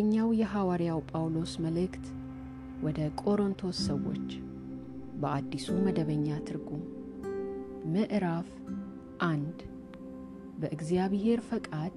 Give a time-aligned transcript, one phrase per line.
[0.00, 2.04] ሁለተኛው የሐዋርያው ጳውሎስ መልእክት
[2.82, 4.28] ወደ ቆሮንቶስ ሰዎች
[5.20, 6.84] በአዲሱ መደበኛ ትርጉም
[7.86, 8.48] ምዕራፍ
[9.26, 9.58] አንድ።
[10.60, 11.96] በእግዚአብሔር ፈቃድ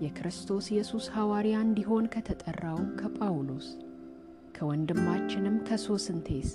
[0.00, 3.68] የክርስቶስ ኢየሱስ ሐዋርያ እንዲሆን ከተጠራው ከጳውሎስ
[4.56, 6.52] ከወንድማችንም ከሶስንቴስ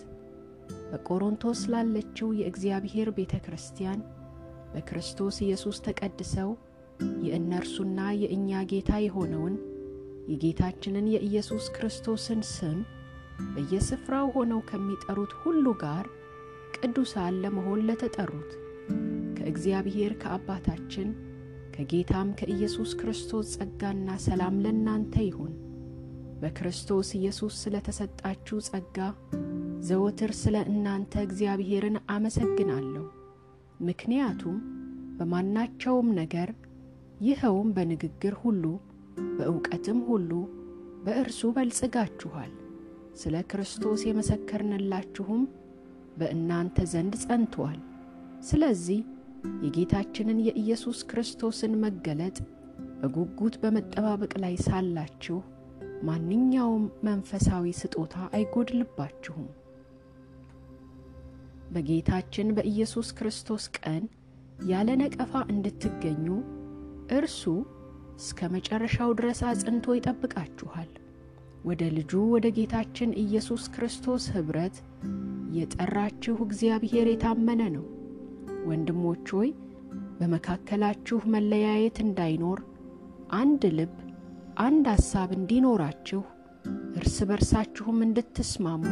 [0.90, 4.02] በቆሮንቶስ ላለችው የእግዚአብሔር ቤተ ክርስቲያን
[4.74, 6.52] በክርስቶስ ኢየሱስ ተቀድሰው
[7.28, 9.54] የእነርሱና የእኛ ጌታ የሆነውን
[10.28, 12.80] የጌታችንን የኢየሱስ ክርስቶስን ስም
[13.54, 16.06] በየስፍራው ሆነው ከሚጠሩት ሁሉ ጋር
[16.78, 18.52] ቅዱሳን ለመሆን ለተጠሩት
[19.38, 21.10] ከእግዚአብሔር ከአባታችን
[21.76, 25.54] ከጌታም ከኢየሱስ ክርስቶስ ጸጋና ሰላም ለእናንተ ይሁን።
[26.42, 28.98] በክርስቶስ ኢየሱስ ስለ ተሰጣችሁ ጸጋ
[29.82, 33.06] ዘወትር ስለ እናንተ እግዚአብሔርን አመሰግናለሁ።
[33.82, 34.58] ምክንያቱም
[35.18, 36.50] በማናቸውም ነገር
[37.22, 38.64] ይኸውም በንግግር ሁሉ
[39.38, 40.32] በእውቀትም ሁሉ
[41.06, 42.52] በእርሱ በልጽጋችኋል።
[43.22, 45.42] ስለ ክርስቶስ የመሰከርንላችሁም
[46.18, 47.80] በእናንተ ዘንድ ጸንቶአል።
[48.42, 49.00] ስለዚህ
[49.64, 52.38] የጌታችንን የኢየሱስ ክርስቶስን መገለጥ
[53.00, 55.38] በጉጉት በመጠባበቅ ላይ ሳላችሁ
[56.04, 59.50] ማንኛውም መንፈሳዊ ስጦታ አይጎድልባችሁም።
[61.74, 64.04] በጌታችን በኢየሱስ ክርስቶስ ቀን
[64.66, 66.26] ያለ ነቀፋ እንድትገኙ
[67.18, 67.44] እርሱ
[68.22, 70.90] እስከ መጨረሻው ድረስ አጽንቶ ይጠብቃችኋል።
[71.66, 74.76] ወደ ልጁ ወደ ጌታችን ኢየሱስ ክርስቶስ ኅብረት
[75.58, 77.86] የጠራችሁ እግዚአብሔር የታመነ ነው።
[78.70, 79.50] ወንድሞች ሆይ
[80.20, 82.60] በመካከላችሁ መለያየት እንዳይኖር
[83.38, 83.94] አንድ ልብ፣
[84.62, 86.22] አንድ ሐሳብ እንዲኖራችሁ
[87.00, 88.84] እርስ በርሳችሁም እንድትስማሙ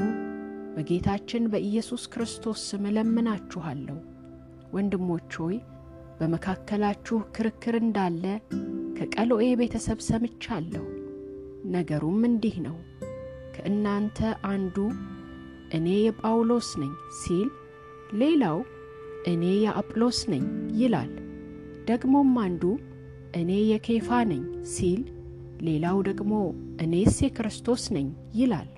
[0.75, 3.97] በጌታችን በኢየሱስ ክርስቶስ ስም እለምናችኋለሁ።
[4.73, 5.57] ወንድሞች ሆይ
[6.19, 8.23] በመካከላችሁ ክርክር እንዳለ
[8.99, 10.85] ከቀሎኤ ቤተሰብ ሰምቻለሁ።
[11.73, 12.77] ነገሩም እንዲህ ነው።
[13.55, 14.17] ከእናንተ
[14.49, 14.75] አንዱ
[15.77, 17.47] እኔ የጳውሎስ ነኝ ሲል፣
[18.13, 18.59] ሌላው
[19.27, 20.43] እኔ የአጵሎስ ነኝ
[20.77, 21.11] ይላል።
[21.87, 22.63] ደግሞም አንዱ
[23.35, 24.43] እኔ የኬፋ ነኝ
[24.73, 25.01] ሲል፣
[25.61, 26.33] ሌላው ደግሞ
[26.81, 28.69] እኔስ የክርስቶስ ነኝ ይላል።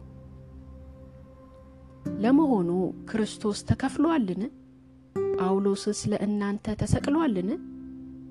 [2.20, 2.70] ለመሆኑ
[3.12, 4.42] ክርስቶስ ተከፍሎአልን?
[5.38, 7.50] ጳውሎስስ ለእናንተ ተሰቅሎአልን?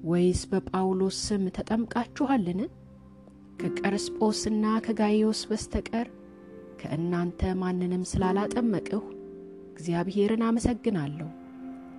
[0.05, 2.61] ወይስ በጳውሎስ ስም ተጠምቃችኋልን?
[3.61, 6.07] ከቀርስጶስና ከጋይዮስ በስተቀር
[6.81, 9.01] ከእናንተ ማንንም ስላላጠመቅሁ
[9.73, 11.29] እግዚአብሔርን አመሰግናለሁ።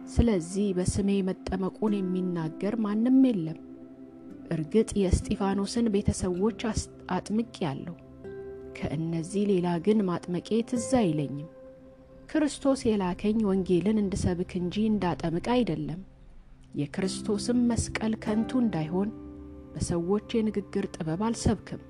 [0.07, 3.59] ስለዚህ በስሜ መጠመቁን የሚናገር ማንም የለም።
[4.51, 6.61] እርግጥ የእስጢፋኖስን ቤተሰቦች
[7.11, 7.95] አጥምቄአለሁ።
[8.77, 11.49] ከእነዚህ ሌላ ግን ማጥመቄ ትዝ አይለኝም።
[12.31, 16.01] ክርስቶስ የላከኝ ወንጌልን እንድሰብክ እንጂ እንዳጠምቅ አይደለም።
[16.73, 19.09] የክርስቶስም መስቀል ከንቱ እንዳይሆን
[19.73, 21.81] በሰዎች የንግግር ጥበብ አልሰብክም።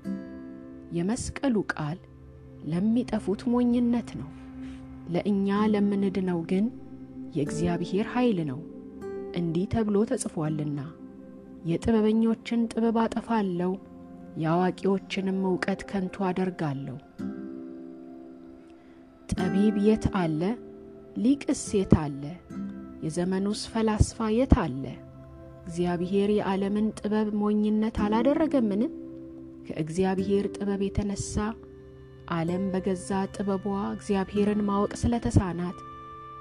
[0.96, 1.98] የመስቀሉ ቃል
[2.64, 4.30] ለሚጠፉት ሞኝነት ነው፣
[5.14, 6.66] ለእኛ ለምንድነው ግን
[7.36, 8.60] የእግዚአብሔር ኃይል ነው።
[9.34, 10.80] እንዲህ ተብሎ ተጽፏልና
[11.66, 13.72] የጥበበኞችን ጥበብ አጠፋለሁ፣
[14.42, 16.96] የአዋቂዎችንም እውቀት ከንቱ አደርጋለሁ።
[19.28, 20.40] ጠቢብ የት አለ?
[21.16, 22.22] ሊቅስ የት አለ?
[23.02, 24.84] የዘመኑስ ፈላስፋ የት አለ?
[25.64, 28.82] እግዚአብሔር የዓለምን ጥበብ ሞኝነት አላደረገምን?
[29.66, 31.34] ከእግዚአብሔር ጥበብ የተነሳ
[32.32, 33.64] ዓለም በገዛ ጥበቧ
[33.96, 35.78] እግዚአብሔርን ማወቅ ስለተሳናት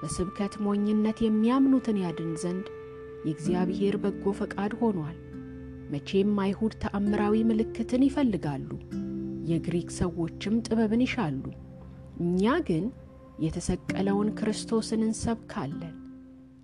[0.02, 2.68] በስብከት ሞኝነት የሚያምኑትን ያድን ዘንድ
[3.26, 5.18] የእግዚአብሔር በጎ ፈቃድ ሆኗል።
[5.92, 8.70] መቼም አይሁድ ተአምራዊ ምልክትን ይፈልጋሉ፣
[9.52, 11.44] የግሪክ ሰዎችም ጥበብን ይሻሉ።
[12.22, 12.86] እኛ ግን
[13.40, 15.96] የተሰቀለውን ክርስቶስን እንሰብካለን።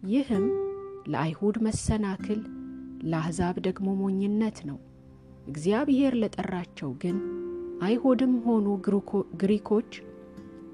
[0.07, 0.45] ይህም
[1.07, 2.40] ለአይሁድ መሰናክል፣
[3.03, 4.78] ለአሕዛብ ደግሞ ሞኝነት ነው።
[5.47, 7.18] እግዚአብሔር ለጠራቸው ግን
[7.81, 8.66] አይሁድም ሆኑ
[9.41, 9.91] ግሪኮች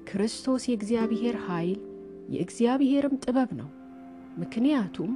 [0.08, 1.80] ክርስቶስ የእግዚአብሔር ኃይል
[2.34, 3.70] የእግዚአብሔርም ጥበብ ነው።
[4.38, 5.10] ምክንያቱም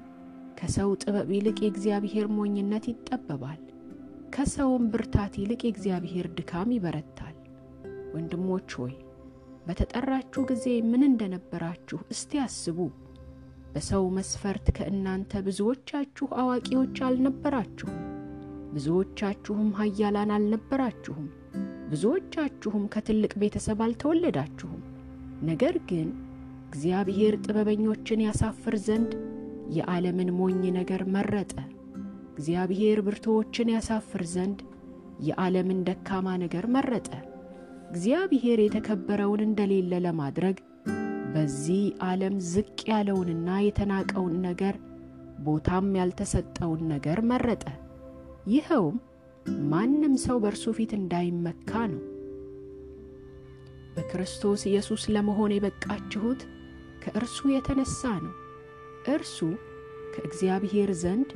[0.59, 3.61] ከሰው ጥበብ ይልቅ የእግዚአብሔር ሞኝነት ይጠበባል፣
[4.35, 7.37] ከሰውም ብርታት ይልቅ የእግዚአብሔር ድካም ይበረታል።
[8.15, 8.95] ወንድሞች ሆይ
[9.67, 12.79] በተጠራችሁ ጊዜ ምን እንደነበራችሁ እስቲ አስቡ።
[13.73, 17.99] በሰው መስፈርት ከእናንተ ብዙዎቻችሁ አዋቂዎች አልነበራችሁም፣
[18.75, 21.27] ብዙዎቻችሁም ኃያላን አልነበራችሁም፣
[21.91, 24.81] ብዙዎቻችሁም ከትልቅ ቤተሰብ አልተወለዳችሁም።
[25.43, 26.09] ነገር ግን
[26.69, 29.13] እግዚአብሔር ጥበበኞችን ያሳፍር ዘንድ
[29.77, 31.53] የዓለምን ሞኝ ነገር መረጠ።
[32.33, 34.59] እግዚአብሔር ብርቱዎችን ያሳፍር ዘንድ
[35.29, 37.09] የዓለምን ደካማ ነገር መረጠ።
[37.91, 40.57] እግዚአብሔር የተከበረውን እንደሌለ ለማድረግ
[41.33, 44.75] በዚህ ዓለም ዝቅ ያለውንና የተናቀውን ነገር
[45.47, 47.65] ቦታም ያልተሰጠውን ነገር መረጠ።
[48.53, 48.97] ይኸውም
[49.71, 52.03] ማንም ሰው በእርሱ ፊት እንዳይመካ ነው።
[53.95, 56.41] በክርስቶስ ኢየሱስ ለመሆን የበቃችሁት
[57.03, 58.35] ከእርሱ የተነሳ ነው።
[59.15, 59.39] እርሱ
[60.15, 61.31] ከእግዚአብሔር ዘንድ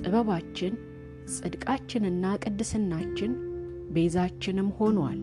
[0.00, 0.74] ጥበባችን፣
[1.34, 3.32] ጽድቃችንና ቅድስናችን
[3.94, 5.20] ቤዛችንም ሆኗል።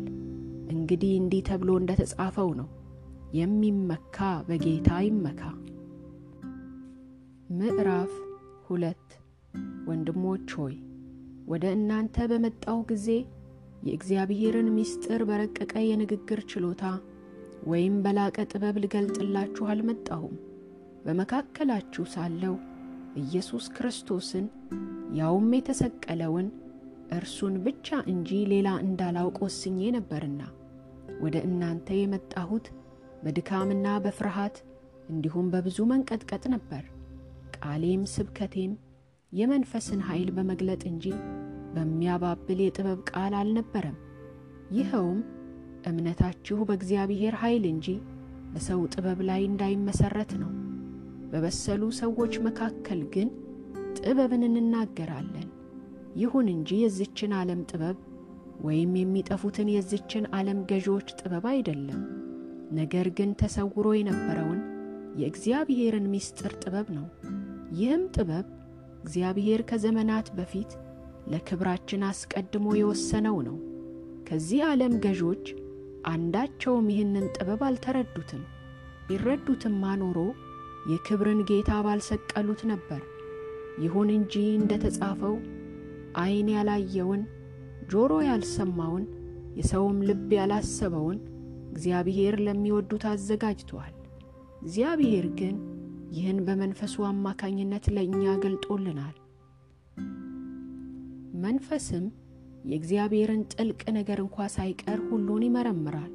[0.74, 2.68] እንግዲህ እንዲህ ተብሎ እንደ ተጻፈው ነው፣
[3.34, 4.18] የሚመካ
[4.48, 5.42] በጌታ ይመካ።
[7.52, 8.14] ምዕራፍ
[8.68, 9.08] ሁለት
[9.90, 10.76] ወንድሞች ሆይ
[11.48, 13.08] ወደ እናንተ በመጣሁ ጊዜ
[13.86, 16.84] የእግዚአብሔርን ምስጢር በረቀቀ የንግግር ችሎታ
[17.66, 20.36] ወይም በላቀ ጥበብ ልገልጥላችሁ አልመጣሁም።
[21.06, 22.56] በመካከላችሁ ሳለሁ
[23.22, 24.46] ኢየሱስ ክርስቶስን
[25.14, 26.48] ያውም የተሰቀለውን
[27.12, 30.42] እርሱን ብቻ እንጂ ሌላ እንዳላውቅ ወስኜ ነበርና
[31.22, 32.66] ወደ እናንተ የመጣሁት
[33.24, 34.57] በድካምና በፍርሃት
[35.10, 36.83] እንዲሁም በብዙ መንቀጥቀጥ ነበር።
[37.57, 38.74] ቃሌም ስብከቴም
[39.31, 41.06] የመንፈስን ኃይል በመግለጥ እንጂ
[41.74, 43.98] በሚያባብል የጥበብ ቃል አልነበረም።
[44.77, 45.19] ይኸውም
[45.89, 47.88] እምነታችሁ በእግዚአብሔር ኃይል እንጂ
[48.54, 50.51] በሰው ጥበብ ላይ እንዳይመሰረት ነው።
[51.31, 53.30] በበሰሉ ሰዎች መካከል ግን
[54.00, 55.48] ጥበብን እንናገራለን።
[56.15, 57.98] ይሁን እንጂ የዝችን ዓለም ጥበብ
[58.62, 62.01] ወይም የሚጠፉትን የዝችን ዓለም ገዢዎች ጥበብ አይደለም።
[62.77, 64.60] ነገር ግን ተሰውሮ የነበረውን
[65.19, 67.06] የእግዚአብሔርን ምስጢር ጥበብ ነው።
[67.77, 68.45] ይህም ጥበብ
[69.04, 70.71] እግዚአብሔር ከዘመናት በፊት
[71.31, 73.57] ለክብራችን አስቀድሞ የወሰነው ነው።
[74.27, 75.45] ከዚህ ዓለም ገዦች
[76.10, 78.44] አንዳቸውም ይህንን ጥበብ አልተረዱትም።
[79.07, 80.18] ቢረዱትማ ኖሮ
[80.92, 83.01] የክብርን ጌታ ባልሰቀሉት ነበር።
[83.83, 85.36] ይሁን እንጂ እንደ ተጻፈው
[86.19, 87.22] ዓይን ያላየውን
[87.92, 89.04] ጆሮ ያልሰማውን
[89.60, 91.18] የሰውም ልብ ያላሰበውን
[91.69, 93.94] እግዚአብሔር ለሚወዱት አዘጋጅቷል።
[94.62, 95.57] እግዚአብሔር ግን
[96.12, 99.18] ይህን በመንፈሱ አማካኝነት ለእኛ ገልጦልናል።
[101.44, 102.06] መንፈስም
[102.66, 106.13] የእግዚአብሔርን ጥልቅ ነገር እንኳ ሳይቀር ሁሉን ይመረምራል።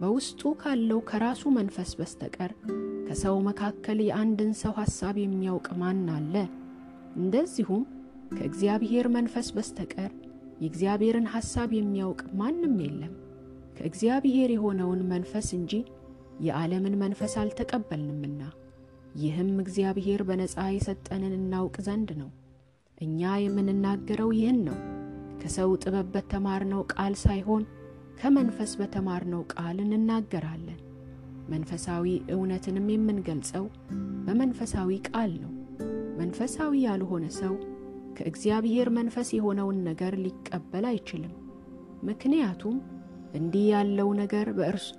[0.00, 2.52] በውስጡ ካለው ከራሱ መንፈስ በስተቀር
[3.08, 6.34] ከሰው መካከል የአንድን ሰው ሐሳብ የሚያውቅ ማን አለ?
[7.16, 7.82] እንደዚሁም
[8.36, 10.10] ከእግዚአብሔር መንፈስ በስተቀር
[10.60, 13.14] የእግዚአብሔርን ሐሳብ የሚያውቅ ማንም የለም።
[13.76, 15.72] ከእግዚአብሔር የሆነውን መንፈስ እንጂ
[16.46, 18.40] የዓለምን መንፈስ አልተቀበልንምና፣
[19.20, 22.30] ይህም እግዚአብሔር በነፃ የሰጠንን እናውቅ ዘንድ ነው።
[22.98, 24.78] እኛ የምንናገረው ይህን ነው፣
[25.40, 27.64] ከሰው ጥበብ በተማርነው ቃል ሳይሆን
[28.20, 30.80] ከመንፈስ በተማርነው ቃል እንናገራለን።
[31.48, 33.64] መንፈሳዊ እውነትንም የምንገልጸው
[34.26, 35.52] በመንፈሳዊ ቃል ነው።
[36.18, 37.54] መንፈሳዊ ያልሆነ ሰው
[38.18, 41.34] ከእግዚአብሔር መንፈስ የሆነውን ነገር ሊቀበል አይችልም።
[42.02, 42.76] ምክንያቱም
[43.34, 44.46] እንዲህ ያለው ነገር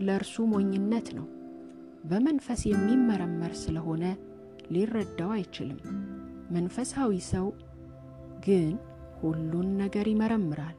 [0.07, 1.27] ለእርሱ ሞኝነት ነው፣
[2.03, 4.03] በመንፈስ የሚመረመር ስለሆነ
[4.71, 5.79] ሊረዳው አይችልም።
[6.51, 7.47] መንፈሳዊ ሰው
[8.45, 8.69] ግን
[9.21, 10.75] ሁሉን ነገር ይመረምራል፣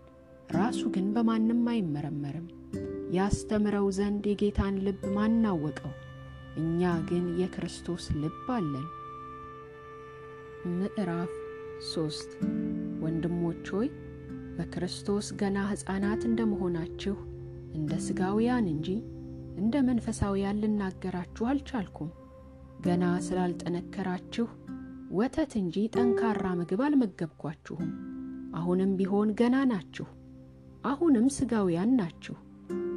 [0.56, 2.46] ራሱ ግን በማንም አይመረመርም።
[3.12, 5.92] ያስተምረው ዘንድ የጌታን ልብ ማናወቀው?
[6.58, 8.86] እኛ ግን የክርስቶስ ልብ አለን።
[10.72, 11.32] ምዕራፍ
[11.92, 12.30] ሶስት
[13.02, 13.88] ወንድሞች ሆይ
[14.56, 17.14] በክርስቶስ ገና ሕፃናት እንደ መሆናችሁ
[17.78, 18.88] እንደ ሥጋውያን እንጂ
[19.58, 22.10] እንደ መንፈሳውያን ልናገራችሁ አልቻልኩም።
[22.84, 24.46] ገና ስላልጠነከራችሁ
[25.12, 27.90] ወተት እንጂ ጠንካራ ምግብ አልመገብኳችሁም።
[28.54, 30.06] አሁንም ቢሆን ገና ናችሁ።
[30.84, 32.36] አሁንም ሥጋውያን ናችሁ።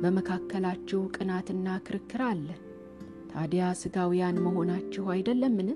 [0.01, 2.47] በመካከላችሁ ቅናትና ክርክር አለ።
[3.31, 5.69] ታዲያ ሥጋውያን መሆናችሁ አይደለምን?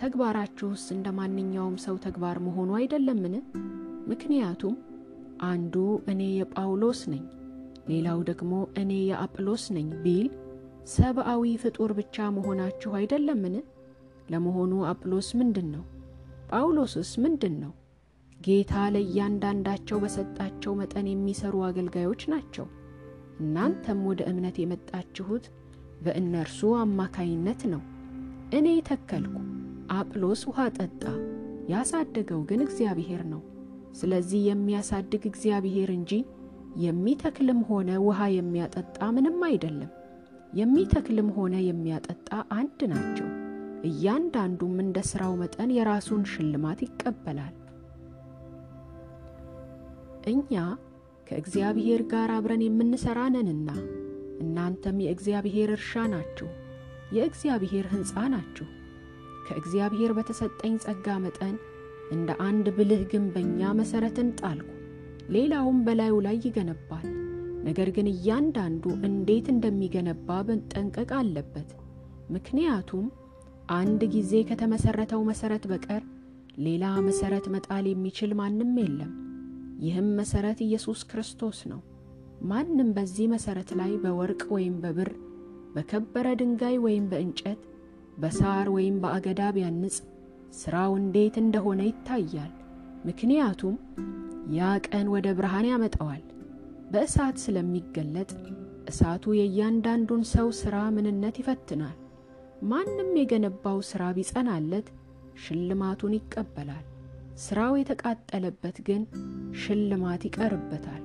[0.00, 3.34] ተግባራችሁስ እንደ ማንኛውም ሰው ተግባር መሆኑ አይደለምን?
[4.10, 4.74] ምክንያቱም
[5.46, 5.74] አንዱ
[6.12, 7.24] እኔ የጳውሎስ ነኝ፣
[7.86, 10.28] ሌላው ደግሞ እኔ የአጵሎስ ነኝ ቢል
[10.88, 13.54] ሰብአዊ ፍጡር ብቻ መሆናችሁ አይደለምን?
[14.30, 15.84] ለመሆኑ አጵሎስ ምንድን ነው?
[16.50, 17.72] ጳውሎስስ ምንድን ነው?
[18.40, 22.66] ጌታ ለእያንዳንዳቸው በሰጣቸው መጠን የሚሰሩ አገልጋዮች ናቸው።
[23.40, 25.44] እናንተም ወደ እምነት የመጣችሁት
[26.04, 27.82] በእነርሱ አማካይነት ነው።
[28.58, 29.36] እኔ ተከልኩ፣
[29.96, 31.02] አጵሎስ ውሃ ጠጣ፣
[31.72, 33.42] ያሳደገው ግን እግዚአብሔር ነው።
[33.98, 36.12] ስለዚህ የሚያሳድግ እግዚአብሔር እንጂ
[36.82, 39.90] የሚተክልም ሆነ ውሃ የሚያጠጣ ምንም አይደለም።
[40.52, 43.28] የሚተክልም ሆነ የሚያጠጣ አንድ ናቸው።
[43.88, 47.54] እያንዳንዱም እንደ ሥራው መጠን የራሱን ሽልማት ይቀበላል።
[50.26, 50.52] እኛ
[51.26, 53.68] ከእግዚአብሔር ጋር አብረን የምንሠራ ነንና
[54.40, 56.48] እናንተም የእግዚአብሔር እርሻ ናችሁ፣
[57.16, 58.66] የእግዚአብሔር ሕንፃ ናችሁ።
[59.46, 61.54] ከእግዚአብሔር በተሰጠኝ ጸጋ መጠን
[62.12, 64.70] እንደ አንድ ብልህ ግንበኛ መሠረትን ጣልኩ፣
[65.30, 67.06] ሌላውም በላዩ ላይ ይገነባል።
[67.66, 71.70] ነገር ግን እያንዳንዱ እንዴት እንደሚገነባ መጠንቀቅ አለበት።
[72.34, 73.06] ምክንያቱም
[73.76, 76.02] አንድ ጊዜ ከተመሠረተው መሠረት በቀር
[76.58, 79.12] ሌላ መሠረት መጣል የሚችል ማንም የለም።
[79.80, 81.80] ይህም መሠረት ኢየሱስ ክርስቶስ ነው።
[82.50, 85.10] ማንም በዚህ መሠረት ላይ በወርቅ ወይም በብር
[85.74, 87.60] በከበረ ድንጋይ ወይም በእንጨት
[88.18, 89.96] በሳር ወይም በአገዳ ቢያንጽ
[90.58, 92.52] ሥራው እንዴት እንደሆነ ይታያል።
[93.06, 93.74] ምክንያቱም
[94.54, 96.22] ያ ቀን ወደ ብርሃን ያመጣዋል።
[96.90, 98.30] በእሳት ስለሚገለጥ
[98.88, 101.96] እሳቱ የእያንዳንዱን ሰው ሥራ ምንነት ይፈትናል።
[102.64, 104.86] ማንም የገነባው ሥራ ቢጸናለት
[105.42, 106.84] ሽልማቱን ይቀበላል።
[107.38, 109.02] ሥራው የተቃጠለበት ግን
[109.62, 111.02] ሽልማት ይቀርበታል።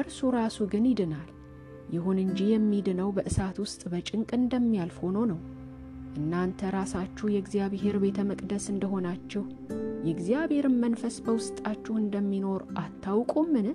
[0.00, 1.28] እርሱ ራሱ ግን ይድናል።
[1.92, 5.40] ይሁን እንጂ የሚድነው በእሳት ውስጥ በጭንቅ እንደሚያልፍ ሆኖ ነው።
[6.16, 9.42] እናንተ ራሳችሁ የእግዚአብሔር ቤተ መቅደስ እንደሆናችሁ
[10.04, 13.66] የእግዚአብሔርን መንፈስ በውስጣችሁ እንደሚኖር አታውቁምን?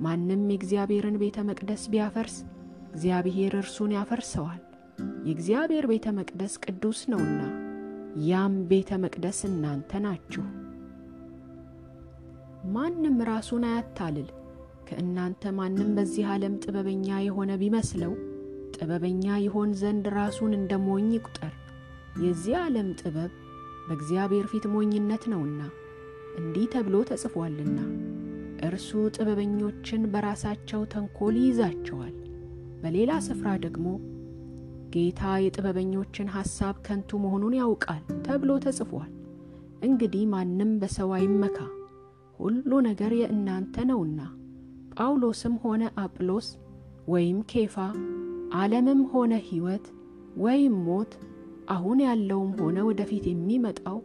[0.00, 2.36] ማንም የእግዚአብሔርን ቤተ መቅደስ ቢያፈርስ
[2.90, 4.60] እግዚአብሔር እርሱን ያፈርሰዋል።
[5.26, 7.40] የእግዚአብሔር ቤተ መቅደስ ቅዱስ ነውና፣
[8.26, 10.44] ያም ቤተ መቅደስ እናንተ ናችሁ።
[12.74, 14.28] ማንም ራሱን አያታልል።
[14.88, 18.12] ከእናንተ ማንም በዚህ ዓለም ጥበበኛ የሆነ ቢመስለው
[18.74, 21.54] ጥበበኛ ይሆን ዘንድ ራሱን እንደ ሞኝ ይቁጠር።
[22.22, 23.32] የዚህ ዓለም ጥበብ
[23.86, 25.60] በእግዚአብሔር ፊት ሞኝነት ነውና፣
[26.40, 27.78] እንዲህ ተብሎ ተጽፏልና
[28.66, 32.14] እርሱ ጥበበኞችን በራሳቸው ተንኮል ይይዛቸዋል።
[32.82, 33.86] በሌላ ስፍራ ደግሞ
[34.92, 39.12] ጌታ የጥበበኞችን ሐሳብ ከንቱ መሆኑን ያውቃል ተብሎ ተጽፏል።
[39.86, 41.58] እንግዲህ ማንም በሰው አይመካ፣
[42.38, 44.20] ሁሉ ነገር የእናንተ ነውና
[44.96, 46.48] ጳውሎስም ሆነ አጵሎስ
[47.08, 47.76] ወይም ኬፋ
[48.56, 49.86] ዓለምም ሆነ ሕይወት
[50.38, 51.12] ወይም ሞት
[51.68, 53.98] አሁን ያለውም ሆነ ወደፊት የሚመጣው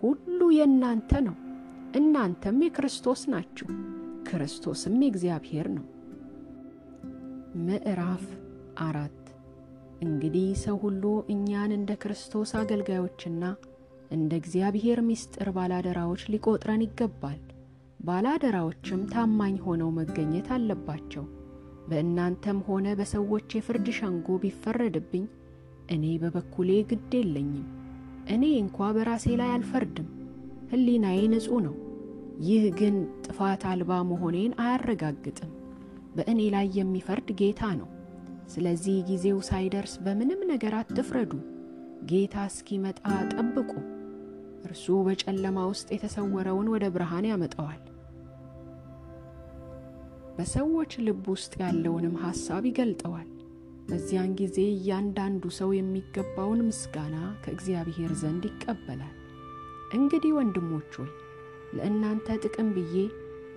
[0.00, 1.36] ሁሉ የእናንተ ነው።
[1.96, 3.66] እናንተም የክርስቶስ ናችሁ፣
[4.28, 5.84] ክርስቶስም የእግዚአብሔር ነው።
[7.64, 8.24] ምዕራፍ
[8.84, 9.20] አራት
[10.04, 11.02] እንግዲህ ሰው ሁሉ
[11.34, 13.42] እኛን እንደ ክርስቶስ አገልጋዮችና
[14.10, 17.40] እንደ እግዚአብሔር ምስጢር ባላደራዎች ሊቆጥረን ይገባል።
[18.00, 21.24] ባላደራዎችም ታማኝ ሆነው መገኘት አለባቸው።
[21.88, 25.24] በእናንተም ሆነ በሰዎች የፍርድ ሸንጎ ቢፈረድብኝ
[25.94, 27.66] እኔ በበኩሌ ግድ የለኝም።
[28.34, 30.06] እኔ እንኳ በራሴ ላይ አልፈርድም፣
[30.70, 31.74] ሕሊናዬ ንጹሕ ነው።
[32.44, 35.50] ይህ ግን ጥፋት አልባ መሆኔን አያረጋግጥም።
[36.16, 37.88] በእኔ ላይ የሚፈርድ ጌታ ነው።
[38.48, 41.32] ስለዚህ ጊዜው ሳይደርስ በምንም ነገር አትፍረዱ።
[42.10, 42.98] ጌታ እስኪመጣ
[43.32, 43.70] ጠብቁ።
[44.66, 47.82] እርሱ በጨለማ ውስጥ የተሰወረውን ወደ ብርሃን ያመጣዋል፣
[50.36, 53.28] በሰዎች ልብ ውስጥ ያለውንም ሐሳብ ይገልጠዋል።
[53.88, 59.14] በዚያን ጊዜ እያንዳንዱ ሰው የሚገባውን ምስጋና ከእግዚአብሔር ዘንድ ይቀበላል።
[59.96, 61.10] እንግዲህ ወንድሞች ሆይ
[61.76, 62.96] ለእናንተ ጥቅም ብዬ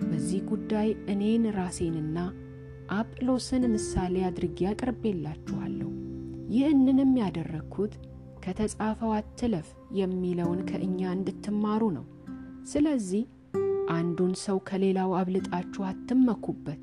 [0.02, 2.18] በዚህ ጉዳይ እኔን ራሴንና
[2.90, 5.90] አጵሎስን ምሳሌ አድርጌ አቅርቤላችኋለሁ።
[6.50, 7.94] ይህንንም ያደረግኩት
[8.44, 9.68] ከተጻፈው አትለፍ
[9.98, 12.06] የሚለውን ከእኛ እንድትማሩ ነው።
[12.64, 13.24] ስለዚህ
[13.88, 16.82] አንዱን ሰው ከሌላው አብልጣችሁ አትመኩበት።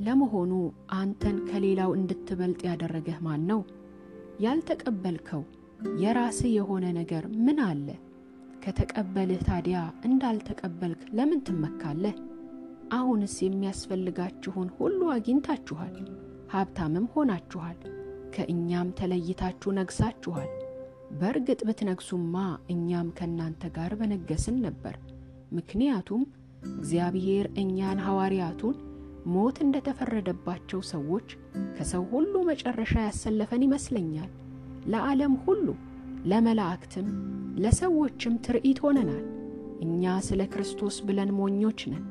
[0.00, 0.52] ለመሆኑ
[0.98, 3.60] አንተን ከሌላው እንድትበልጥ ያደረገህ ማን ነው?
[4.40, 5.42] ያልተቀበልከው
[5.98, 7.88] የራስህ የሆነ ነገር ምን አለ?
[8.64, 12.16] ከተቀበልህ ታዲያ እንዳልተቀበልክ ለምን ትመካለህ?
[12.92, 15.94] አሁንስ የሚያስፈልጋችሁን ሁሉ አግኝታችኋል፣
[16.52, 17.78] ሀብታምም ሆናችኋል፣
[18.34, 20.50] ከእኛም ተለይታችሁ ነግሳችኋል።
[21.10, 22.34] በእርግጥ ብትነግሱማ
[22.72, 24.94] እኛም ከእናንተ ጋር በነገስን ነበር።
[25.52, 26.22] ምክንያቱም
[26.72, 28.76] እግዚአብሔር እኛን ሐዋርያቱን
[29.26, 31.28] ሞት እንደተፈረደባቸው ሰዎች
[31.76, 34.30] ከሰው ሁሉ መጨረሻ ያሰለፈን ይመስለኛል።
[34.86, 35.66] ለዓለም ሁሉ
[36.24, 37.08] ለመላእክትም
[37.56, 39.24] ለሰዎችም ትርኢት ሆነናል።
[39.84, 42.04] እኛ ስለ ክርስቶስ ብለን ሞኞች ነን፣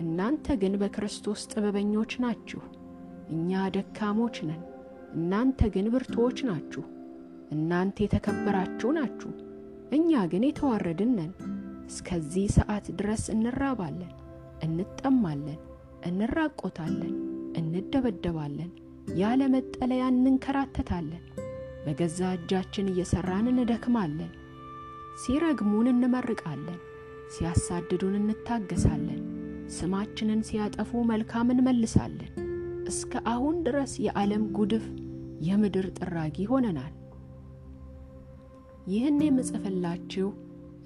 [0.00, 2.60] እናንተ ግን በክርስቶስ ጥበበኞች ናችሁ።
[3.30, 4.62] እኛ ደካሞች ነን፣
[5.14, 6.82] እናንተ ግን ብርቱዎች ናችሁ።
[7.50, 9.30] እናንተ የተከበራችሁ ናችሁ፣
[9.92, 11.32] እኛ ግን የተዋረድን ነን።
[11.88, 14.12] እስከዚህ ሰዓት ድረስ እንራባለን፣
[14.66, 15.60] እንጠማለን፣
[16.10, 17.14] እንራቆታለን፣
[17.60, 18.70] እንደበደባለን፣
[19.20, 21.24] ያለ መጠለያ እንንከራተታለን።
[21.84, 24.30] በገዛ እጃችን እየሠራን እንደክማለን።
[25.22, 26.78] ሲረግሙን እንመርቃለን፣
[27.34, 29.20] ሲያሳድዱን እንታገሳለን።
[29.70, 32.32] ስማችንን ሲያጠፉ መልካም እንመልሳለን።
[32.86, 34.86] እስከ አሁን ድረስ የዓለም ጉድፍ
[35.48, 36.94] የምድር ጥራጊ ሆነናል።
[38.86, 40.28] ይህን የምጽፍላችሁ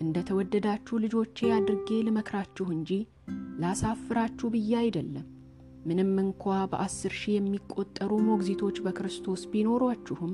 [0.03, 2.91] እንደ ተወደዳችሁ ልጆቼ አድርጌ ልመክራችሁ እንጂ
[3.63, 5.27] ላሳፍራችሁ ብዬ አይደለም።
[5.87, 10.33] ምንም እንኳ በአስር ሺህ የሚቆጠሩ ሞግዚቶች በክርስቶስ ቢኖሯችሁም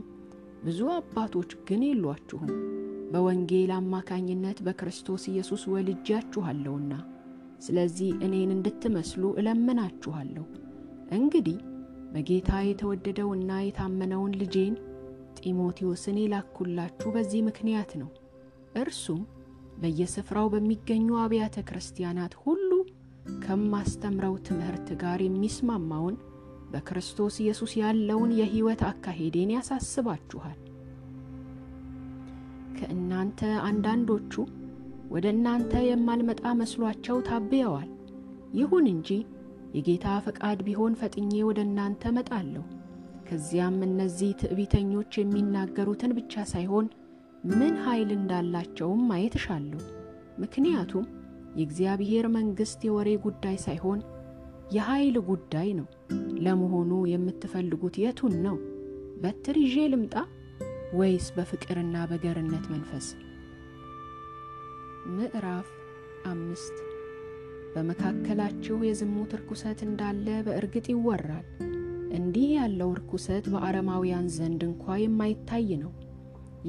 [0.64, 2.52] ብዙ አባቶች ግን የሏችሁም።
[3.12, 6.92] በወንጌል አማካኝነት በክርስቶስ ኢየሱስ ወልጃችኋለሁና፣
[7.60, 10.44] ስለዚህ እኔን እንድትመስሉ እለምናችኋለሁ።
[11.16, 11.58] እንግዲህ
[12.12, 14.74] በጌታ የተወደደውና የታመነውን ልጄን
[15.42, 18.10] ጢሞቴዎስን የላኩላችሁ በዚህ ምክንያት ነው።
[18.76, 19.20] እርሱም
[19.80, 22.70] በየስፍራው በሚገኙ አብያተ ክርስቲያናት ሁሉ
[23.44, 26.16] ከማስተምረው ትምህርት ጋር የሚስማማውን
[26.72, 30.58] በክርስቶስ ኢየሱስ ያለውን የሕይወት አካሄዴን ያሳስባችኋል።
[32.78, 34.34] ከእናንተ አንዳንዶቹ
[35.10, 37.88] ወደ እናንተ የማልመጣ መስሏቸው ታብየዋል።
[38.54, 39.08] ይሁን እንጂ
[39.74, 42.62] የጌታ ፈቃድ ቢሆን ፈጥኜ ወደ እናንተ መጣለሁ።
[43.30, 46.86] ከዚያም እነዚህ ትዕቢተኞች የሚናገሩትን ብቻ ሳይሆን
[47.50, 49.80] ምን ኃይል እንዳላቸውም ማየት እሻለሁ።
[50.40, 51.04] ምክንያቱም
[51.56, 54.00] የእግዚአብሔር መንግሥት የወሬ ጉዳይ ሳይሆን
[54.72, 55.86] የኃይል ጉዳይ ነው።
[56.44, 58.56] ለመሆኑ የምትፈልጉት የቱን ነው?
[59.22, 60.14] በትር ይዤ ልምጣ
[60.92, 63.06] ወይስ በፍቅርና በገርነት መንፈስ?
[65.12, 65.68] ምዕራፍ
[66.30, 66.76] አምስት
[67.74, 71.46] በመካከላችሁ የዝሙት ርኩሰት እንዳለ በእርግጥ ይወራል።
[72.16, 75.92] እንዲህ ያለው ርኩሰት በአረማውያን ዘንድ እንኳ የማይታይ ነው።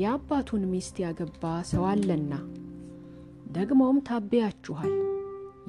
[0.01, 2.33] የአባቱን ሚስት ያገባ ሰው አለና።
[3.51, 4.93] ደግሞም ታቤያችኋል።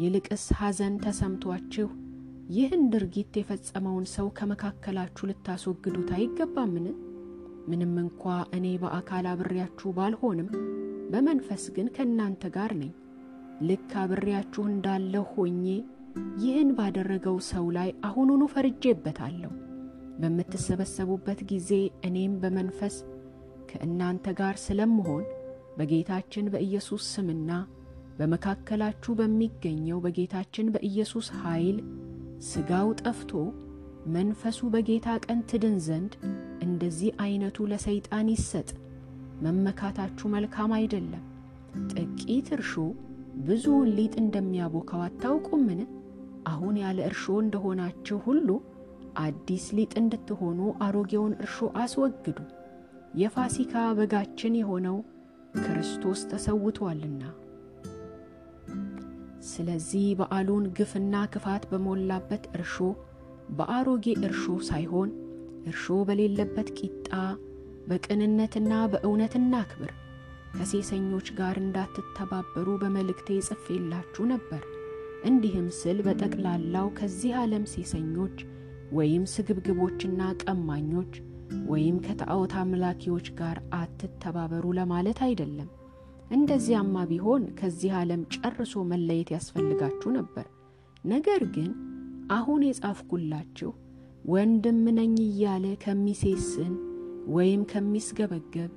[0.02, 1.88] ይልቅስ ሐዘን ተሰምቷችሁ
[2.50, 6.86] ይህን ድርጊት የፈጸመውን ሰው ከመካከላችሁ ልታስወግዱት አይገባምን?
[7.68, 8.22] ምንም እንኳ
[8.56, 10.48] እኔ በአካል አብሬያችሁ ባልሆንም
[11.12, 12.92] በመንፈስ ግን ከእናንተ ጋር ነኝ።
[13.68, 15.64] ልክ አብሬያችሁ እንዳለሁ ሆኜ
[16.40, 19.52] ይህን ባደረገው ሰው ላይ አሁኑኑ ፈርጄበታለሁ።
[20.22, 21.70] በምትሰበሰቡበት ጊዜ
[22.06, 22.96] እኔም በመንፈስ
[23.70, 25.24] ከእናንተ ጋር ስለምሆን
[25.78, 27.50] በጌታችን በኢየሱስ ስምና
[28.18, 31.78] በመካከላችሁ በሚገኘው በጌታችን በኢየሱስ ኃይል
[32.48, 33.32] ሥጋው ጠፍቶ
[34.12, 36.12] መንፈሱ በጌታ ቀን ትድን ዘንድ
[36.64, 38.68] እንደዚህ ዐይነቱ ለሰይጣን ይሰጥ።
[39.44, 41.22] መመካታችሁ መልካም አይደለም።
[41.92, 42.72] ጥቂት እርሾ
[43.46, 45.80] ብዙውን ሊጥ እንደሚያቦካው አታውቁምን?
[46.50, 48.48] አሁን ያለ እርሾ እንደሆናችሁ ሁሉ
[49.20, 52.38] አዲስ ሊጥ እንድትሆኑ አሮጌውን እርሾ አስወግዱ።
[53.20, 54.98] የፋሲካ በጋችን የሆነው
[55.56, 57.22] ክርስቶስ ተሰውቶአልና።
[59.50, 62.76] ስለዚህ በዓሉን ግፍና ክፋት በሞላበት እርሾ
[63.56, 65.10] በአሮጌ እርሾ ሳይሆን
[65.66, 67.10] እርሾ በሌለበት ቂጣ
[67.88, 69.90] በቅንነትና በእውነት እናክብር።
[70.54, 74.62] ከሴሰኞች ጋር እንዳትተባበሩ በመልእክቴ ጽፌላችሁ ነበር።
[75.24, 78.36] እንዲህም ስል በጠቅላላው ከዚህ ዓለም ሴሰኞች
[78.92, 81.12] ወይም ስግብግቦችና ቀማኞች
[81.70, 85.68] ወይም ከጣዖት አምላኪዎች ጋር አትተባበሩ ለማለት አይደለም።
[86.30, 90.46] እንደዚያማ ቢሆን ከዚህ ዓለም ጨርሶ መለየት ያስፈልጋችሁ ነበር።
[91.04, 91.70] ነገር ግን
[92.30, 93.70] አሁን የጻፍኩላችሁ
[94.32, 96.74] ወንድም ነኝ እያለ ከሚሴስን
[97.34, 98.70] ወይም ከሚስገበገብ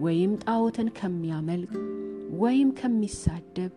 [0.00, 1.72] ወይም ጣዖትን ከሚያመልክ
[2.40, 3.72] ወይም ከሚሳደብ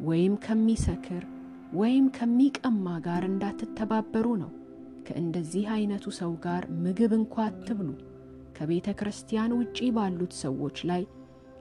[0.00, 1.24] ወይም ከሚሰክር
[1.72, 4.50] ወይም ከሚቀማ ጋር እንዳትተባበሩ ነው።
[5.08, 7.88] ከእንደዚህ ዐይነቱ ሰው ጋር ምግብ እንኳ አትብሉ።
[8.56, 11.02] ከቤተ ክርስቲያን ውጪ ባሉት ሰዎች ላይ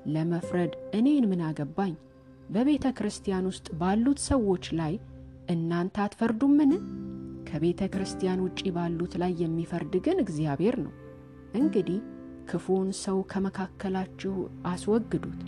[0.07, 1.93] ለመፍረድ እኔን ምን አገባኝ?
[2.49, 4.93] በቤተ ክርስቲያን ውስጥ ባሉት ሰዎች ላይ
[5.49, 6.71] እናንተ አትፈርዱምን?
[7.49, 10.93] ከቤተ ክርስቲያን ውጪ ባሉት ላይ የሚፈርድ ግን እግዚአብሔር ነው።
[11.55, 11.99] እንግዲህ
[12.49, 14.33] ክፉውን ሰው ከመካከላችሁ
[14.65, 15.41] አስወግዱት።